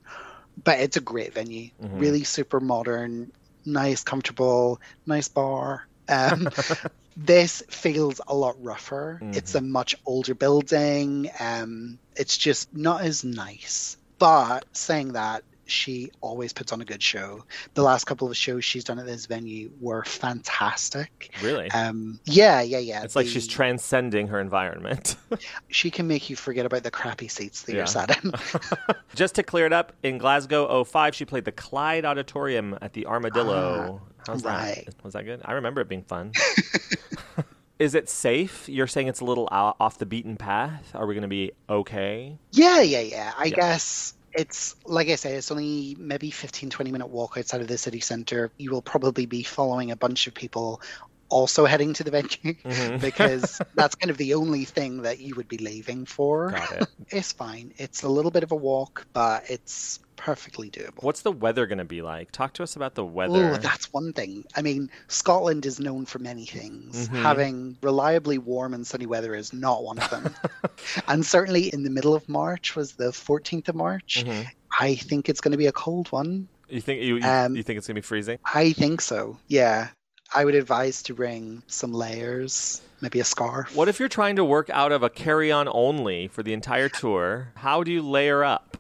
[0.64, 1.70] but it's a great venue.
[1.82, 2.00] Mhm.
[2.00, 3.32] Really super modern,
[3.66, 5.88] nice, comfortable, nice bar.
[6.08, 6.50] Um,
[7.26, 9.24] this feels a lot rougher.
[9.32, 11.30] It's a much older building.
[11.40, 13.98] Um, it's just not as nice.
[14.20, 17.44] But saying that, she always puts on a good show.
[17.74, 21.32] The last couple of shows she's done at this venue were fantastic.
[21.42, 21.70] Really?
[21.72, 23.04] Um, yeah, yeah, yeah.
[23.04, 25.16] it's like she's transcending her environment.
[25.70, 27.78] she can make you forget about the crappy seats that Yeah.
[27.80, 28.32] you're sat in.
[29.16, 33.06] Just to clear it up, in Glasgow 05, she played the Clyde Auditorium at the
[33.06, 34.02] Armadillo.
[34.28, 34.84] How's right.
[34.86, 35.04] that?
[35.04, 35.42] Was that good?
[35.46, 36.34] I remember it being fun.
[37.80, 38.68] Is it safe?
[38.68, 40.92] You're saying it's a little off the beaten path.
[40.94, 42.38] Are we going to be okay?
[42.52, 43.32] Yeah, yeah, yeah.
[43.38, 43.56] I Yeah.
[43.56, 47.78] guess it's like I say, it's only maybe 15, 20 minute walk outside of the
[47.78, 48.52] city centre.
[48.58, 50.82] You will probably be following a bunch of people
[51.30, 52.30] also heading to the venue
[52.66, 53.00] Mhm.
[53.10, 56.52] because that's kind of the only thing that you would be leaving for.
[56.52, 56.88] Got it.
[57.10, 57.74] It's fine.
[57.78, 61.02] It's a little bit of a walk, but it's perfectly doable.
[61.02, 62.32] What's the weather going to be like?
[62.32, 63.52] Talk to us about the weather.
[63.54, 64.44] Oh, that's one thing.
[64.54, 67.08] I mean, Scotland is known for many things.
[67.08, 67.22] Mhm.
[67.22, 70.36] Having reliably warm and sunny weather is not one of them.
[71.08, 74.26] and certainly in the middle of March was the 14th of March.
[74.28, 74.48] Mhm.
[74.78, 76.50] I think it's going to be a cold one.
[76.68, 78.40] You think you, you, Um, you think it's going to be freezing?
[78.46, 79.38] I think so.
[79.48, 79.88] Yeah.
[80.34, 83.76] I would advise to bring some layers, maybe a scarf.
[83.76, 87.52] What if you're trying to work out of a carry-on only for the entire tour?
[87.56, 88.78] How do you layer up?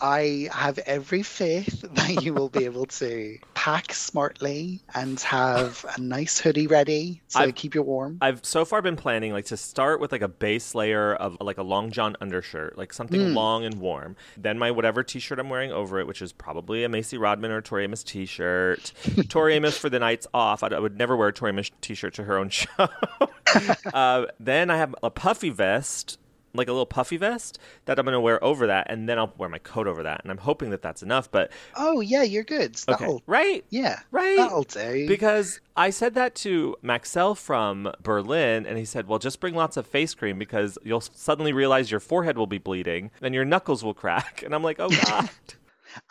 [0.00, 5.98] I have every faith that you will be able to pack smartly and have a
[5.98, 8.18] nice hoodie ready so I've- keep you warm.
[8.20, 11.56] I've so far been planning like to start with like a base layer of like
[11.56, 14.16] a long john undershirt, like something long and warm.
[14.36, 17.62] Then my whatever t-shirt I'm wearing over it, which is probably a Macy Rodman or
[17.62, 18.92] Tori Amos t-shirt.
[19.30, 20.62] Tori Amos for the nights off.
[20.62, 22.66] I, I would never wear a Tori Amos t-shirt to her own show.
[23.94, 26.18] uh, then I have a puffy vest.
[26.56, 29.32] Like a little puffy vest that I'm going to wear over that, and then I'll
[29.36, 30.22] wear my coat over that.
[30.22, 31.28] And I'm hoping that that's enough.
[31.30, 32.76] But Oh, yeah, you're good.
[32.88, 33.64] okay, That'll, right?
[33.70, 33.98] Yeah.
[34.12, 34.36] Right.
[34.36, 35.08] That'll do.
[35.08, 39.76] Because I said that to Maxell from Berlin, and he said, "Well, just bring lots
[39.76, 43.82] of face cream because you'll suddenly realize your forehead will be bleeding and your knuckles
[43.82, 45.28] will crack." And I'm like, "Oh God."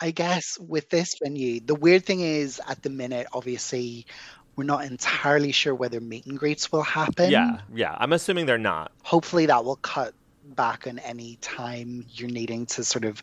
[0.00, 4.06] I guess with this venue, the weird thing is at the minute, obviously,
[4.56, 7.30] we're not entirely sure whether meet and greets will happen.
[7.30, 7.94] yeah, yeah.
[7.98, 8.92] I'm assuming they're not.
[9.02, 10.14] Hopefully, that will cut
[10.56, 13.22] back on any time you're needing to sort of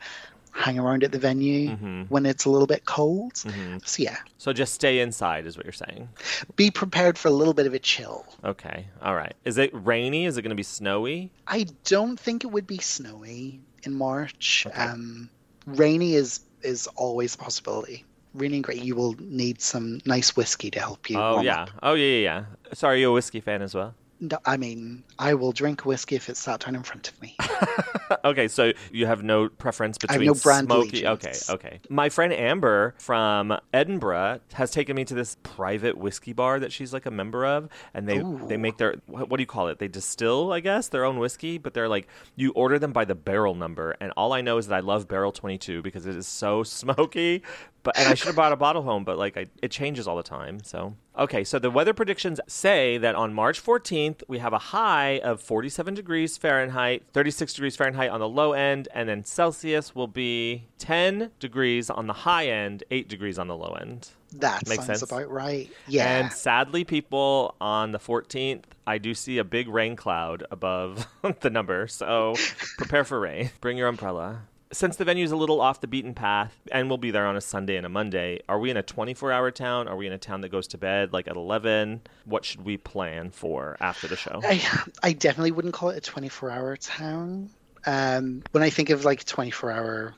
[0.53, 2.09] hang around at the venue Mhm.
[2.09, 3.33] when it's a little bit cold.
[3.35, 3.87] Mhm.
[3.87, 6.09] So, yeah, So just stay inside, is what you're saying.
[6.57, 8.25] be prepared for a little bit of a chill.
[8.43, 9.33] Okay, all right.
[9.45, 10.25] Is it rainy?
[10.25, 11.31] Is it going to be snowy?
[11.47, 14.65] I don't think it would be snowy in March.
[14.67, 14.77] Okay.
[14.77, 15.29] Um,
[15.65, 18.05] rainy is is always a possibility.
[18.35, 18.83] Rainy and great.
[18.83, 21.17] You will need some nice whiskey to help you.
[21.17, 21.63] Oh yeah.
[21.63, 21.69] up.
[21.81, 22.19] Oh yeah, yeah.
[22.67, 22.73] yeah.
[22.73, 23.95] Sorry, you're a whiskey fan as well?
[24.23, 27.35] No, I mean, I will drink whiskey if it's sat down in front of me.
[28.23, 31.07] okay, so you have no preference between no brand smoky.
[31.07, 31.49] Okay, allegiance.
[31.49, 31.79] okay.
[31.89, 36.93] My friend Amber from Edinburgh has taken me to this private whiskey bar that she's
[36.93, 39.79] like a member of, and they they make their what, what do you call it?
[39.79, 43.15] They distill, I guess, their own whiskey, but they're like you order them by the
[43.15, 46.15] barrel number, and all I know is that I love Barrel Twenty Two because it
[46.15, 47.41] is so smoky.
[47.83, 50.15] But and I should have brought a bottle home, but like I, it changes all
[50.15, 50.63] the time.
[50.63, 55.19] So okay, so the weather predictions say that on March 14th we have a high
[55.19, 60.07] of 47 degrees Fahrenheit, 36 degrees Fahrenheit on the low end, and then Celsius will
[60.07, 64.09] be 10 degrees on the high end, 8 degrees on the low end.
[64.33, 65.01] That Makes sense.
[65.01, 65.69] about right.
[65.87, 66.19] Yeah.
[66.19, 71.05] And sadly, people on the 14th, I do see a big rain cloud above
[71.41, 71.87] the number.
[71.87, 72.35] So
[72.77, 73.49] prepare for rain.
[73.59, 74.43] Bring your umbrella.
[74.73, 77.41] Since the venue's a little off the beaten path, and we'll be there on a
[77.41, 79.87] Sunday and a Monday, are we in a 24 hour town?
[79.87, 82.01] Are we in a town that goes to bed like at 11?
[82.25, 84.39] What should we plan for after the show?
[84.43, 84.63] I,
[85.03, 87.49] I definitely wouldn't call it a 24 hour town.
[87.85, 90.15] Um, when I think of like 24 hour,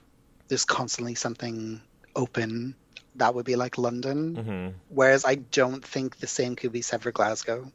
[0.50, 1.82] there's constantly something
[2.16, 2.76] open.
[3.16, 4.36] That would be like London.
[4.36, 7.72] hmm Whereas I don't think the same could be said for Glasgow.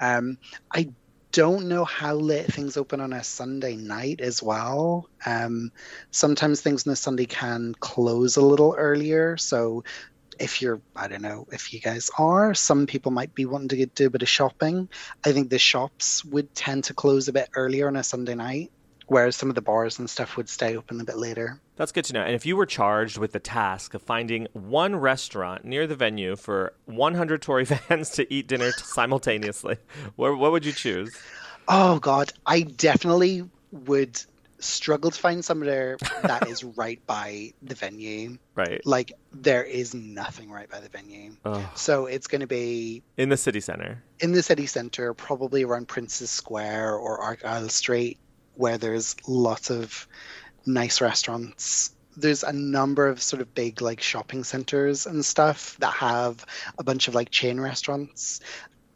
[0.00, 0.38] Um,
[0.72, 0.90] I
[1.32, 5.08] don't know how late things open on a Sunday night as well.
[5.24, 5.72] Um,
[6.10, 9.82] sometimes things on a Sunday can close a little earlier, so
[10.38, 13.86] if you're, I don't know, if you guys are, some people might be wanting to
[13.86, 14.88] do a bit of shopping.
[15.24, 18.70] I think the shops would tend to close a bit earlier on a Sunday night,
[19.06, 21.60] whereas some of the bars and stuff would stay open a bit later.
[21.76, 22.22] That's good to know.
[22.22, 26.36] And if you were charged with the task of finding one restaurant near the venue
[26.36, 29.76] for 100 Tori fans to eat dinner simultaneously,
[30.16, 31.14] what, what would you choose?
[31.68, 32.32] Oh, God.
[32.46, 34.20] I definitely would
[34.58, 38.38] struggle to find somewhere that is right by the venue.
[38.54, 38.80] Right.
[38.86, 41.34] Like there is nothing right by the venue.
[41.44, 41.64] Ugh.
[41.74, 44.00] So it's going to be In the city center.
[44.20, 48.18] in the city center, probably around Princes Square or Argyle Street,
[48.54, 50.06] where there's lots of
[50.66, 51.92] nice restaurants.
[52.16, 56.44] There's a number of sort of big like shopping centers and stuff that have
[56.78, 58.40] a bunch of like chain restaurants.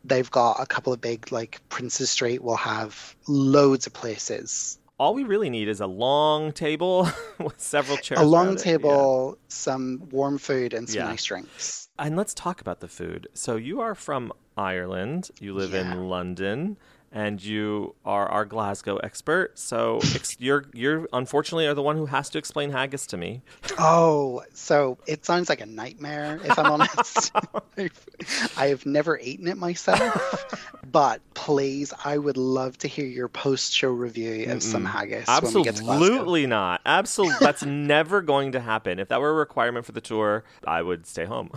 [0.04, 5.14] They've got a couple of big like Princess Street will have loads of places All
[5.14, 8.20] we really need is a long table with several chairs.
[8.20, 11.04] a long table, some warm food, and some Yeah.
[11.08, 11.88] nice drinks.
[11.98, 13.28] And let's talk about the food.
[13.34, 15.30] So you are from Ireland.
[15.40, 15.92] You live Yeah.
[15.92, 16.76] in London.
[17.16, 22.04] And you are our Glasgow expert, so ex- you're you're unfortunately are the one who
[22.04, 23.40] has to explain haggis to me.
[23.78, 27.32] Oh, so it sounds like a nightmare, if I'm honest.
[28.58, 30.44] I've, never eaten it myself,
[30.92, 35.62] but please, I would love to hear your post-show review of some haggis when we
[35.62, 36.82] get to Absolutely not.
[36.84, 38.98] Absolutely, that's never going to happen.
[38.98, 41.50] If that were a requirement for the tour, I would stay home.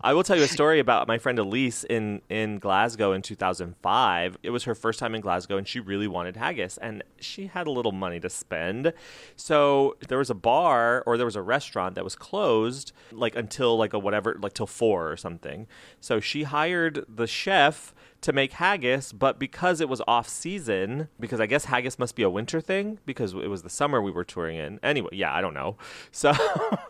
[0.00, 4.38] I will tell you a story about my friend Elise in in Glasgow in 2005.
[4.44, 7.66] It was her first time in Glasgow, and she really wanted haggis, and she had
[7.66, 8.92] a little money to spend.
[9.34, 13.76] So there was a bar or there was a restaurant that was closed, like until
[13.76, 15.66] like a whatever, like till four or something.
[16.00, 21.40] So she hired the chef to make haggis, but because it was off season, because
[21.40, 24.24] I guess haggis must be a winter thing because it was the summer we were
[24.24, 24.80] touring in.
[24.82, 25.76] Anyway, yeah, I don't know.
[26.10, 26.32] So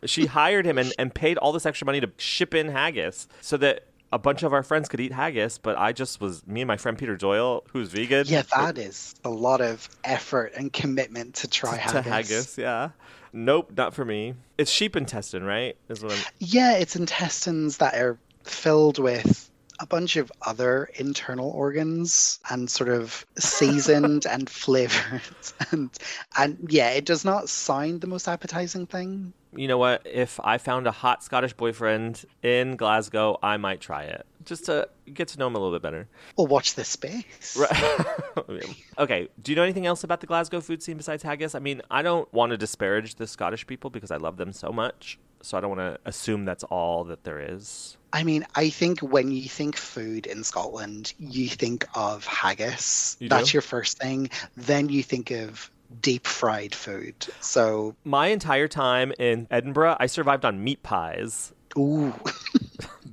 [0.06, 3.58] she hired him and, and paid all this extra money to ship in haggis so
[3.58, 6.68] that a bunch of our friends could eat haggis, but I just was me and
[6.68, 8.26] my friend Peter Doyle, who's vegan.
[8.26, 12.10] Yeah, that is a lot of effort and commitment to try to haggis.
[12.10, 12.90] haggis, yeah.
[13.32, 14.34] Nope, not for me.
[14.56, 15.76] It's sheep intestine, right?
[15.88, 21.50] Is what I'm Yeah, it's intestines that are filled with a bunch of other internal
[21.50, 25.22] organs and sort of seasoned and flavored
[25.70, 25.90] and
[26.36, 29.32] and yeah, it does not sound the most appetizing thing.
[29.54, 30.02] you know what?
[30.04, 34.88] If I found a hot Scottish boyfriend in Glasgow, I might try it just to
[35.12, 36.08] get to know him a little bit better.
[36.36, 37.56] Well, watch this space.
[37.56, 38.06] Right.
[38.98, 39.28] okay.
[39.42, 41.54] Do you know anything else about the Glasgow food scene besides haggis?
[41.54, 44.72] I mean, I don't want to disparage the Scottish people because I love them so
[44.72, 45.18] much.
[45.42, 47.97] So I don't want to assume that's all that there is.
[48.12, 53.16] I mean, I think when you think food in Scotland, you think of haggis.
[53.20, 54.30] You That's your first thing.
[54.56, 57.14] Then you think of deep fried food.
[57.40, 61.52] So, My entire time in Edinburgh, I survived on meat pies.
[61.76, 62.14] ooh.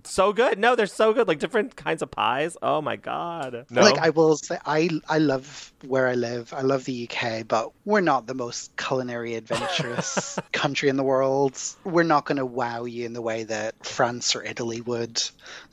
[0.06, 0.60] So good.
[0.60, 1.28] No, they're so good.
[1.28, 2.58] Like different kinds of pies.
[2.62, 3.66] Oh my god.
[3.70, 3.82] No.
[3.82, 6.54] Like I will say, I I love where I live.
[6.54, 11.60] I love the UK, but we're not the most culinary adventurous country in the world.
[11.84, 15.22] We're not going to wow you in the way that France or Italy would.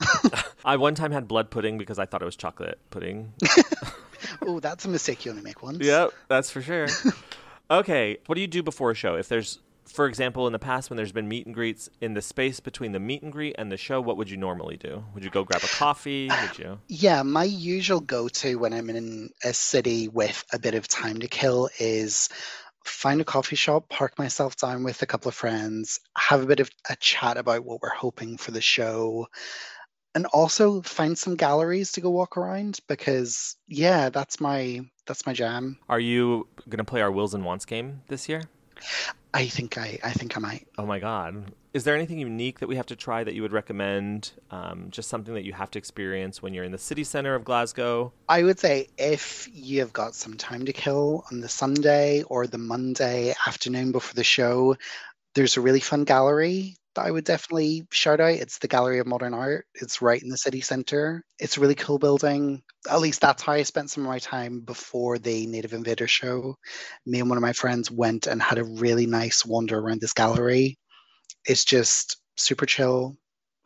[0.65, 3.33] I one time had blood pudding because I thought it was chocolate pudding.
[4.41, 5.79] Oh, that's a mistake you only make once.
[5.79, 6.87] Yep, that's for sure.
[7.69, 9.15] okay, what do you do before a show?
[9.15, 12.21] If there's, for example, in the past when there's been meet and greets in the
[12.21, 15.03] space between the meet and greet and the show, what would you normally do?
[15.13, 16.29] Would you go grab a coffee?
[16.41, 16.79] Would you?
[16.87, 21.27] Yeah, my usual go-to when I'm in a city with a bit of time to
[21.27, 22.29] kill is
[22.85, 26.59] find a coffee shop, park myself down with a couple of friends, have a bit
[26.59, 29.27] of a chat about what we're hoping for the show,
[30.15, 35.33] and also find some galleries to go walk around because yeah, that's my that's my
[35.33, 35.77] jam.
[35.89, 38.43] Are you gonna play our wills and wants game this year?
[39.33, 40.67] I think I I think I might.
[40.77, 41.51] Oh my god!
[41.73, 44.31] Is there anything unique that we have to try that you would recommend?
[44.51, 47.43] Um, just something that you have to experience when you're in the city center of
[47.43, 48.13] Glasgow.
[48.29, 52.59] I would say if you've got some time to kill on the Sunday or the
[52.59, 54.77] Monday afternoon before the show,
[55.33, 58.33] there's a really fun gallery that I would definitely shout out.
[58.33, 59.65] It's the Gallery of Modern Art.
[59.75, 61.23] It's right in the city centre.
[61.39, 62.61] It's a really cool building.
[62.89, 66.55] At least that's how I spent some of my time before the Native Invader show.
[67.05, 70.13] Me and one of my friends went and had a really nice wander around this
[70.13, 70.77] gallery.
[71.45, 73.15] It's just super chill.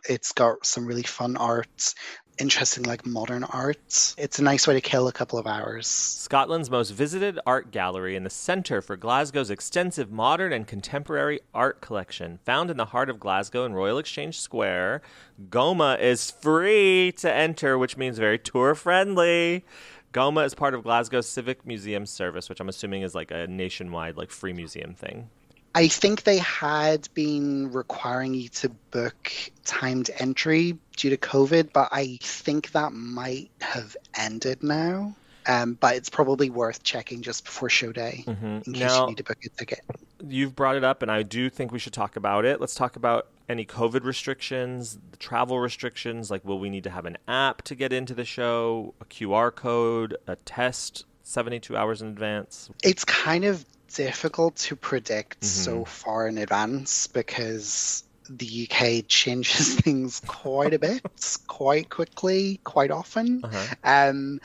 [0.10, 1.94] It's got some really fun art,
[2.40, 4.16] interesting like modern art.
[4.18, 5.88] It's a nice way to kill a couple of hours.
[5.88, 11.82] Scotland's most visited art gallery and the centre for Glasgow's extensive modern and contemporary art
[11.82, 12.40] collection.
[12.46, 15.02] Found in the heart of Glasgow in Royal Exchange Square,
[15.50, 19.66] Goma is free to enter, which means very tour friendly.
[20.14, 24.18] Goma is part of Glasgow's Civic Museum service, which I'm assuming is like a nationwide,
[24.18, 25.30] like free museum thing.
[25.76, 29.32] I think they had been requiring you to book
[29.64, 35.16] timed entry due to COVID, but I think that might have ended now.
[35.46, 38.68] Um, but it's probably worth checking just before show day Mhm.
[38.68, 39.80] in case Now, you need to book a ticket.
[40.28, 42.60] you've brought it up, and I do think we should talk about it.
[42.60, 46.30] Let's talk about any COVID restrictions, the travel restrictions.
[46.30, 49.52] Like, will we need to have an app to get into the show, a QR
[49.52, 52.70] code, a test 72 hours in advance?
[52.84, 53.64] It's kind of
[53.94, 55.46] difficult to predict Mm-hmm.
[55.64, 61.02] so far in advance because the UK changes things quite a bit,
[61.48, 63.42] quite quickly, quite often.
[63.44, 63.76] Uh-huh.
[63.84, 64.40] Um,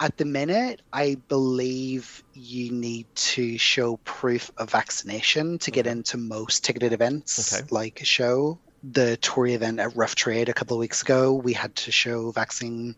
[0.00, 6.16] at the minute, I believe you need to show proof of vaccination to get into
[6.18, 7.66] most ticketed events, Okay.
[7.70, 8.58] like a show.
[8.82, 12.30] The Tori event at Rough Trade a couple of weeks ago, we had to show
[12.32, 12.96] vaccine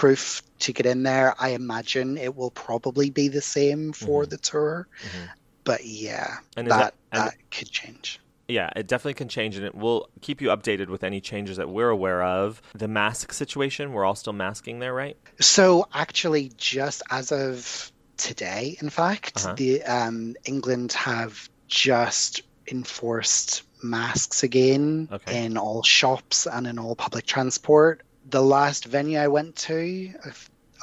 [0.00, 1.34] proof to get in there.
[1.38, 4.30] I imagine it will probably be the same for Mhm.
[4.30, 5.30] the tour, Mhm.
[5.64, 8.20] but yeah, And that that, and that could change.
[8.48, 11.68] Yeah, it definitely can change, and it will keep you updated with any changes that
[11.68, 12.62] we're aware of.
[12.74, 15.18] The mask situation, we're all still masking there, right?
[15.40, 19.54] So actually, just as of today, in fact, Uh-huh.
[19.56, 25.46] the um, England have just enforced masks again Okay.
[25.46, 28.02] in all shops and in all public transport.
[28.30, 30.12] The last venue I went to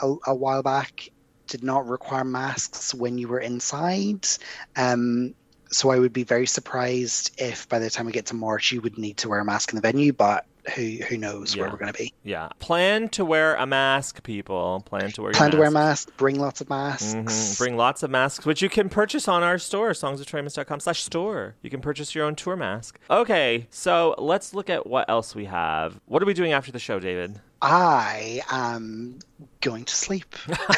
[0.01, 1.09] a, a, while back
[1.47, 4.27] did not require masks when you were inside.
[4.75, 5.35] Um,
[5.71, 8.81] so I would be very surprised if by the time we get to March you
[8.81, 11.77] would need to wear a mask in the venue, but who who knows where we're
[11.77, 12.13] going to be.
[12.23, 12.49] Yeah.
[12.59, 14.81] Plan to wear a mask, people.
[14.85, 16.15] Plan to wear your Plan to wear a mask.
[16.17, 17.13] bring lots of masks.
[17.13, 17.57] Mhm.
[17.57, 21.55] Bring lots of masks, which you can purchase on our store, songsoftoriamos.com slash store.
[21.61, 22.99] You can purchase your own tour mask.
[23.09, 25.99] Okay, so let's look at what else we have.
[26.05, 27.39] What are we doing after the show, David?
[27.61, 29.19] I am
[29.61, 30.35] going to sleep.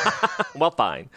[0.56, 1.10] well, fine.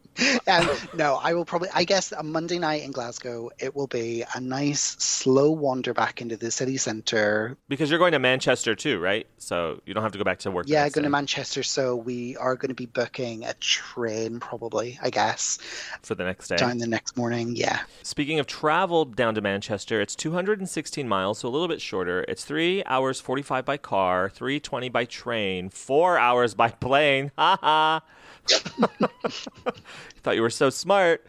[0.49, 1.69] um, no, I will probably.
[1.73, 6.21] I guess a Monday night in Glasgow, it will be a nice slow wander back
[6.21, 7.57] into the city centre.
[7.69, 9.27] Because you're going to Manchester too, right?
[9.39, 10.67] So you don't have to go back to work.
[10.69, 14.99] Yeah, going to Manchester, so we are going to be booking a train, probably.
[15.01, 15.59] I guess
[16.03, 16.57] for the next day.
[16.57, 17.57] down the next morning.
[17.57, 22.25] Yeah, Speaking of travel down to Manchester, it's 216 miles, so a little bit shorter.
[22.29, 27.30] It's three hours 45 by car, 320 by train, four hours by plane.
[27.39, 28.03] Ha ha!
[30.23, 31.27] Thought you were so smart.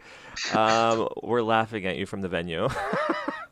[0.54, 2.68] Um, we're laughing at you from the venue.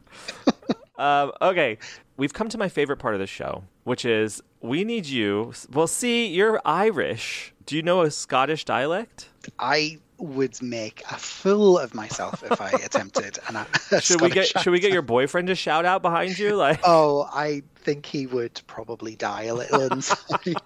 [0.99, 1.79] um, okay,
[2.17, 5.53] we've come to my favorite part of the show, which is we need you.
[5.73, 7.53] Well, see, you're Irish.
[7.67, 9.29] Do you know a Scottish dialect?
[9.59, 13.39] I would make a fool of myself if I attempted.
[13.49, 13.67] And
[14.03, 16.57] Should we get Should we get your boyfriend to shout out behind you?
[16.57, 20.57] Like, Oh, I think he would probably die a little inside.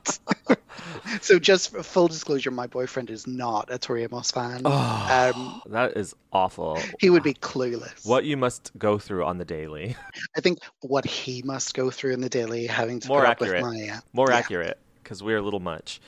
[1.21, 4.63] so, just for full disclosure, my boyfriend is not a Tori Amos fan.
[4.65, 6.79] Oh, Um, that is awful.
[7.01, 8.05] he would be clueless.
[8.07, 9.97] What you must go through on the daily.
[10.37, 13.63] I think what he must go through in the daily, having to More put accurate.
[13.63, 14.37] up with my uh, More yeah.
[14.37, 16.01] accurate, because we're a little much.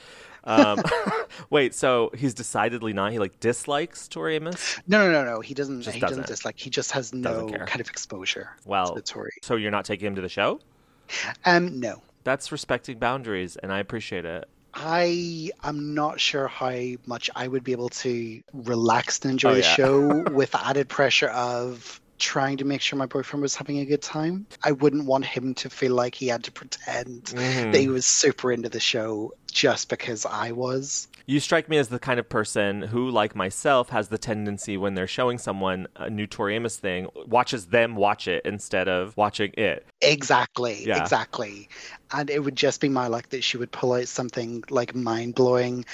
[0.47, 0.81] Um,
[1.49, 3.11] wait, so he's decidedly not.
[3.11, 4.79] He like dislikes Tori Amos.
[4.87, 5.39] No, no, no, no.
[5.41, 5.81] He doesn't.
[5.81, 6.17] Just he doesn't.
[6.21, 6.57] doesn't dislike.
[6.57, 9.33] He just has no kind of exposure Well, to Tori.
[9.41, 10.59] so you're not taking him to the show?
[11.45, 12.01] Um, no.
[12.23, 14.47] That's respecting boundaries, and I appreciate it.
[14.73, 19.53] I am not sure how much I would be able to relax and enjoy Oh,
[19.55, 19.75] the yeah.
[19.75, 24.01] show with added pressure of trying to make sure my boyfriend was having a good
[24.01, 24.45] time.
[24.63, 27.71] I wouldn't want him to feel like he had to pretend Mhm.
[27.71, 31.07] that he was super into the show just because I was.
[31.25, 34.93] You strike me as the kind of person who, like myself, has the tendency when
[34.93, 39.51] they're showing someone a new Tori Amos thing, watches them watch it instead of watching
[39.57, 39.85] it.
[40.01, 41.01] Exactly, Yeah.
[41.01, 41.67] exactly.
[42.11, 45.35] And it would just be my luck that she would pull out something like mind
[45.35, 45.85] blowing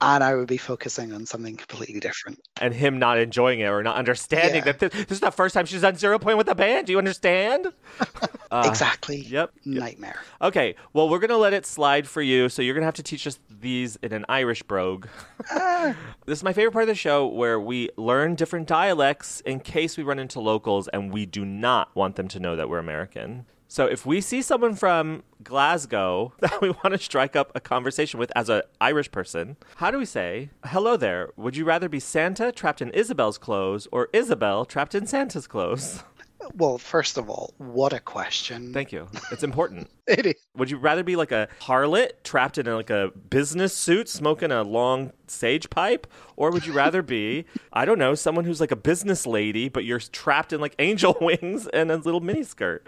[0.00, 2.40] and I would be focusing on something completely different.
[2.60, 4.72] and him not enjoying it or not understanding Yeah.
[4.72, 6.86] that this, this is the first time she's done zero point with the band.
[6.86, 7.66] Do you understand?
[8.50, 9.18] Uh, exactly.
[9.18, 9.52] Yep.
[9.66, 10.20] Nightmare.
[10.40, 10.74] Okay.
[10.94, 12.48] Well, we're gonna let it slide for you.
[12.48, 15.06] So you're gonna have to teach us these in an Irish brogue.
[15.50, 15.94] Ah,
[16.26, 19.98] this is my favorite part of the show, where we learn different dialects in case
[19.98, 23.44] we run into locals and we do not want them to know that we're American.
[23.70, 28.18] So if we see someone from Glasgow that we want to strike up a conversation
[28.18, 31.30] with as an Irish person, how do we say, "Hello there.
[31.36, 36.02] Would you rather be Santa trapped in Isabel's clothes or Isabel trapped in Santa's clothes?"
[36.54, 38.72] well, first of all, what a question.
[38.72, 39.06] Thank you.
[39.30, 39.90] It's important.
[40.08, 40.36] It is.
[40.56, 44.62] Would you rather be like a harlot trapped in like a business suit smoking a
[44.62, 46.06] long sage pipe?
[46.34, 47.44] Or would you rather be,
[47.74, 51.14] I don't know, someone who's like a business lady, but you're trapped in like angel
[51.20, 52.86] wings and a little mini skirt?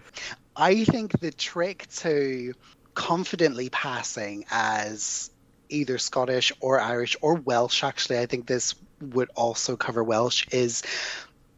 [0.60, 2.52] I think the trick to
[2.92, 5.30] confidently passing as
[5.70, 10.82] either Scottish or Irish or Welsh, actually, I think this would also cover Welsh, is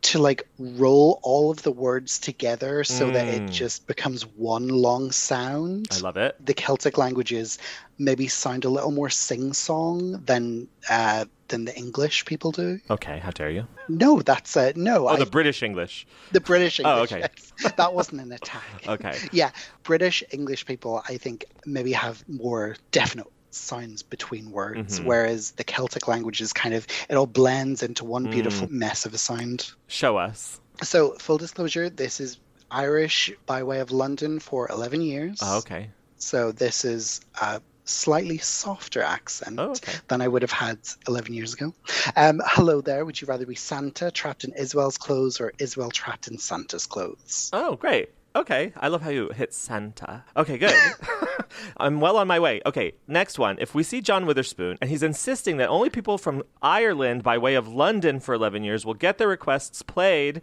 [0.02, 3.50] to like roll all of the words together so that it Mm.
[3.52, 5.86] just becomes one long sound.
[5.92, 6.34] I love it.
[6.44, 7.58] the Celtic languages
[7.98, 12.78] maybe sound a little more sing-song than uh, than the English people do.
[12.90, 13.66] Okay, how dare you?
[13.88, 15.06] No, that's uh, no.
[15.08, 16.06] Oh, I, the British English.
[16.32, 16.96] the British English.
[16.98, 17.20] Oh, okay.
[17.20, 17.72] yes.
[17.76, 18.62] that wasn't an attack.
[18.88, 19.16] Okay.
[19.32, 19.50] Yeah,
[19.84, 25.04] British English people, I think, maybe have more definite sounds between words, Mhm.
[25.04, 28.72] whereas the Celtic languages kind of it all blends into one beautiful Mm.
[28.72, 29.70] mess of a sound.
[29.88, 30.60] Show us.
[30.82, 32.38] So, full disclosure, this is
[32.70, 35.38] Irish by way of London for 11 years.
[35.42, 35.90] Oh, okay.
[36.16, 39.92] So this is a slightly softer accent Oh, okay.
[40.08, 40.78] than I would have had
[41.08, 41.74] 11 years ago.
[42.16, 43.04] Um, hello there.
[43.04, 47.50] Would you rather be Santa trapped in Isabel's clothes or Iswell trapped in Santa's clothes?
[47.52, 48.10] Oh, great.
[48.34, 48.72] Okay.
[48.76, 50.24] I love how you hit Santa.
[50.36, 50.72] Okay, good.
[51.76, 52.60] I'm well on my way.
[52.66, 53.56] Okay, next one.
[53.60, 57.54] If we see John Witherspoon and he's insisting that only people from Ireland by way
[57.54, 60.40] of London for 11 years will get their requests played,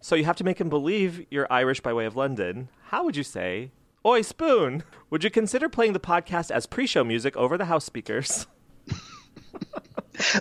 [0.00, 3.16] so you have to make him believe you're Irish by way of London, how would
[3.16, 3.70] you say,
[4.04, 7.84] Oi, Spoon, would you consider playing the podcast as pre show music over the house
[7.84, 8.46] speakers?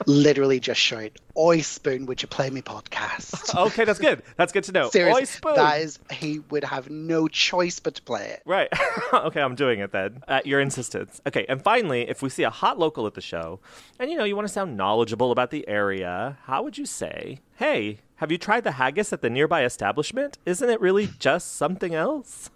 [0.06, 3.56] Literally just shout, Oi Spoon, would you play me podcast?
[3.68, 4.22] okay, that's good.
[4.36, 4.90] That's good to know.
[4.96, 5.56] Oi, Spoon.
[5.56, 8.42] that is, he would have no choice but to play it.
[8.46, 8.70] Right.
[9.14, 10.24] okay, I'm doing it then.
[10.28, 11.22] At your insistence.
[11.26, 13.60] Okay, and finally, if we see a hot local at the show,
[14.00, 17.40] and you know, you want to sound knowledgeable about the area, how would you say,
[17.56, 20.38] hey, have you tried the haggis at the nearby establishment?
[20.46, 22.50] Isn't it really just something else?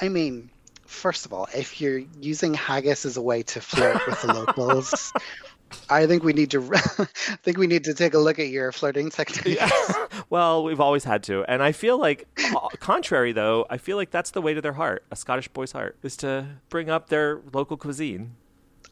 [0.00, 0.50] I mean,
[0.86, 5.12] first of all, if you're using haggis as a way to flirt with the locals,
[5.88, 6.70] I think we need to.
[6.74, 7.06] I
[7.42, 9.60] think we need to take a look at your flirting techniques.
[9.60, 9.70] Yeah.
[10.30, 11.44] well, we've always had to.
[11.44, 14.72] And I feel like, uh, contrary though, I feel like that's the way to their
[14.72, 18.34] heart, a Scottish boy's heart, is to bring up their local cuisine.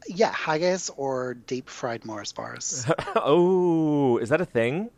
[0.06, 2.86] Yeah, haggis or deep fried Mars bars.
[3.16, 4.90] oh, is that a thing?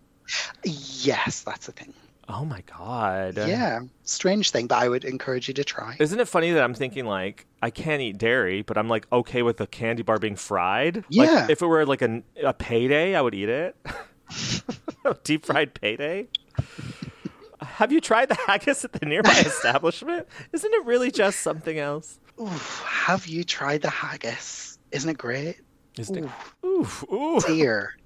[0.64, 1.95] yes, that's a thing.
[2.28, 3.36] Oh my God.
[3.36, 5.96] Yeah, strange thing, but I would encourage you to try.
[6.00, 9.42] Isn't it funny that I'm thinking like I can't eat dairy, but I'm like okay
[9.42, 11.04] with the candy bar being fried?
[11.08, 11.24] Yeah.
[11.24, 13.76] Like, if it were like a, a payday, I would eat it.
[15.24, 16.26] Deep fried payday.
[17.60, 20.26] Have you tried the haggis at the nearby establishment?
[20.52, 22.18] Isn't it really just something else?
[22.40, 24.78] Oof, have you tried the haggis?
[24.90, 25.60] Isn't it great?
[25.98, 26.30] Isn't it?
[26.64, 27.96] Ooh, ooh, dear.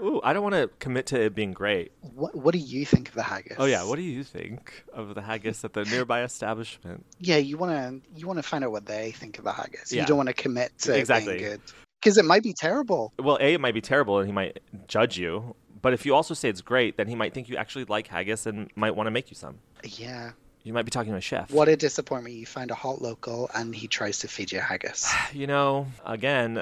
[0.00, 0.20] Ooh.
[0.22, 1.92] I don't want to commit to it being great.
[2.00, 3.56] What What do you think of the haggis?
[3.58, 7.04] Oh yeah, what do you think of the haggis at the nearby establishment?
[7.18, 9.92] Yeah, you want to you want to find out what they think of the haggis.
[9.92, 10.02] Yeah.
[10.02, 11.38] You don't want to commit to Exactly.
[11.38, 11.60] being good
[12.00, 13.12] because it might be terrible.
[13.18, 15.54] Well, a it might be terrible and he might judge you.
[15.82, 18.46] But if you also say it's great, then he might think you actually like haggis
[18.46, 19.58] and might want to make you some.
[19.84, 20.32] Yeah.
[20.66, 21.52] You might be talking to a chef.
[21.52, 22.34] What a disappointment!
[22.34, 25.08] You find a hot local and he tries to feed you haggis.
[25.32, 26.60] You know, again,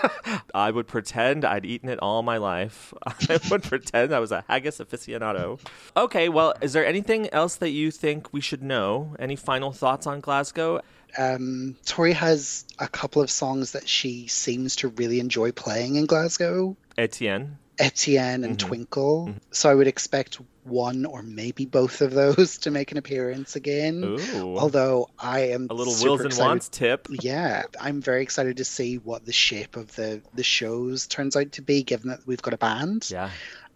[0.54, 2.94] I would pretend I'd eaten it all my life.
[3.28, 5.58] I would pretend I was a haggis aficionado.
[5.96, 9.16] Okay, well, is there anything else that you think we should know?
[9.18, 10.80] Any final thoughts on Glasgow?
[11.18, 16.06] Um, Tori has a couple of songs that she seems to really enjoy playing in
[16.06, 16.76] Glasgow.
[16.96, 17.58] Etienne.
[17.80, 18.60] Etienne and Mhm.
[18.60, 19.34] Twinkle.
[19.50, 24.04] So I would expect one or maybe both of those to make an appearance again.
[24.04, 24.58] Ooh.
[24.58, 27.06] Although I am a little wills and excited- wants tip.
[27.10, 31.52] Yeah, I'm very excited to see what the shape of the the shows turns out
[31.52, 33.08] to be, given that we've got a band.
[33.10, 33.30] Yeah.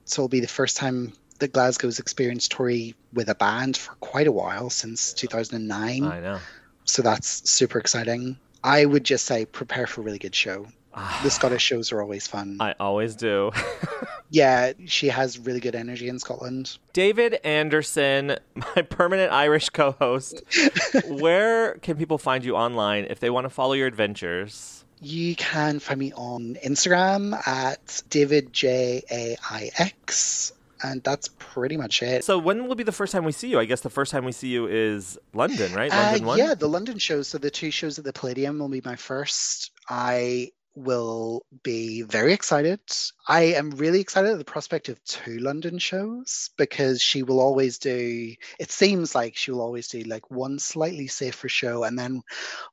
[0.05, 4.27] So it'll be the first time that Glasgow's experienced Tori with a band for quite
[4.27, 6.05] a while since 2009.
[6.05, 6.39] I know.
[6.85, 8.39] So that's super exciting.
[8.63, 10.67] I would just say prepare for a really good show.
[11.23, 12.59] The Scottish shows are always fun.
[12.61, 13.51] I always do.
[14.31, 16.79] Yeah, she has really good energy in Scotland.
[16.93, 20.43] David Anderson, my permanent Irish co host,
[21.09, 24.85] where can people find you online if they want to follow your adventures?
[25.01, 28.03] You can find me on Instagram at
[29.05, 32.25] DavidJAIX, and that's pretty much it.
[32.25, 33.61] So, when will be the first time we see you?
[33.61, 35.93] I guess the first time we see you is London, right?
[35.93, 36.39] Uh, London 1?
[36.39, 37.29] yeah, the London shows.
[37.29, 39.71] So the two shows at the Palladium will be my first.
[39.89, 42.81] I will be very excited.
[43.29, 47.79] I am really excited at the prospect of two London shows because she will always
[47.79, 48.35] do.
[48.59, 52.23] It seems like she will always do like one slightly safer show and then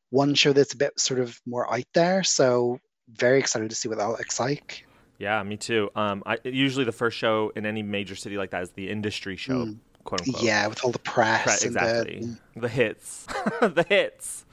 [0.10, 2.24] one show that's a bit sort of more out there.
[2.24, 2.80] So
[3.14, 4.86] very excited to see what that looks like.
[5.20, 5.92] Yeah, me too.
[5.96, 9.36] Um, I, usually the first show in any major city like that is the industry
[9.36, 9.78] show, Mm.
[10.04, 10.44] quote unquote.
[10.44, 12.22] Yeah, with all the press exactly.
[12.56, 13.26] the The hits.
[13.62, 14.46] the hits.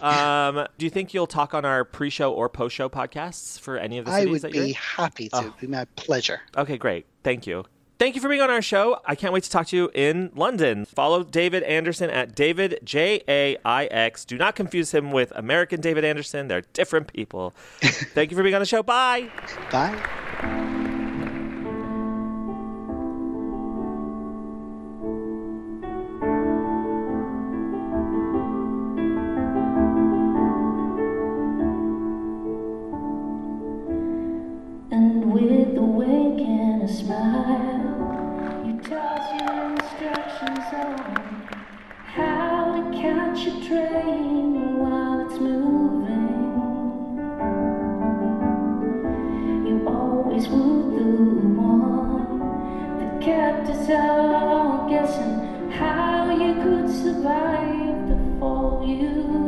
[0.00, 4.04] Um, do you think you'll talk on our pre-show or post-show podcasts for any of
[4.04, 5.36] the cities I would that you're be happy to.
[5.36, 5.40] Oh.
[5.40, 6.40] It'd be my pleasure.
[6.56, 7.06] Okay, great.
[7.22, 7.64] Thank you.
[7.98, 9.00] Thank you for being on our show.
[9.04, 10.84] I can't wait to talk to you in London.
[10.84, 14.24] Follow David Anderson at David J A I X.
[14.24, 16.46] Do not confuse him with American David Anderson.
[16.46, 17.54] They're different people.
[17.80, 18.84] Thank you for being on the show.
[18.84, 19.30] Bye.
[19.72, 20.76] Bye.
[57.28, 59.47] survive before you.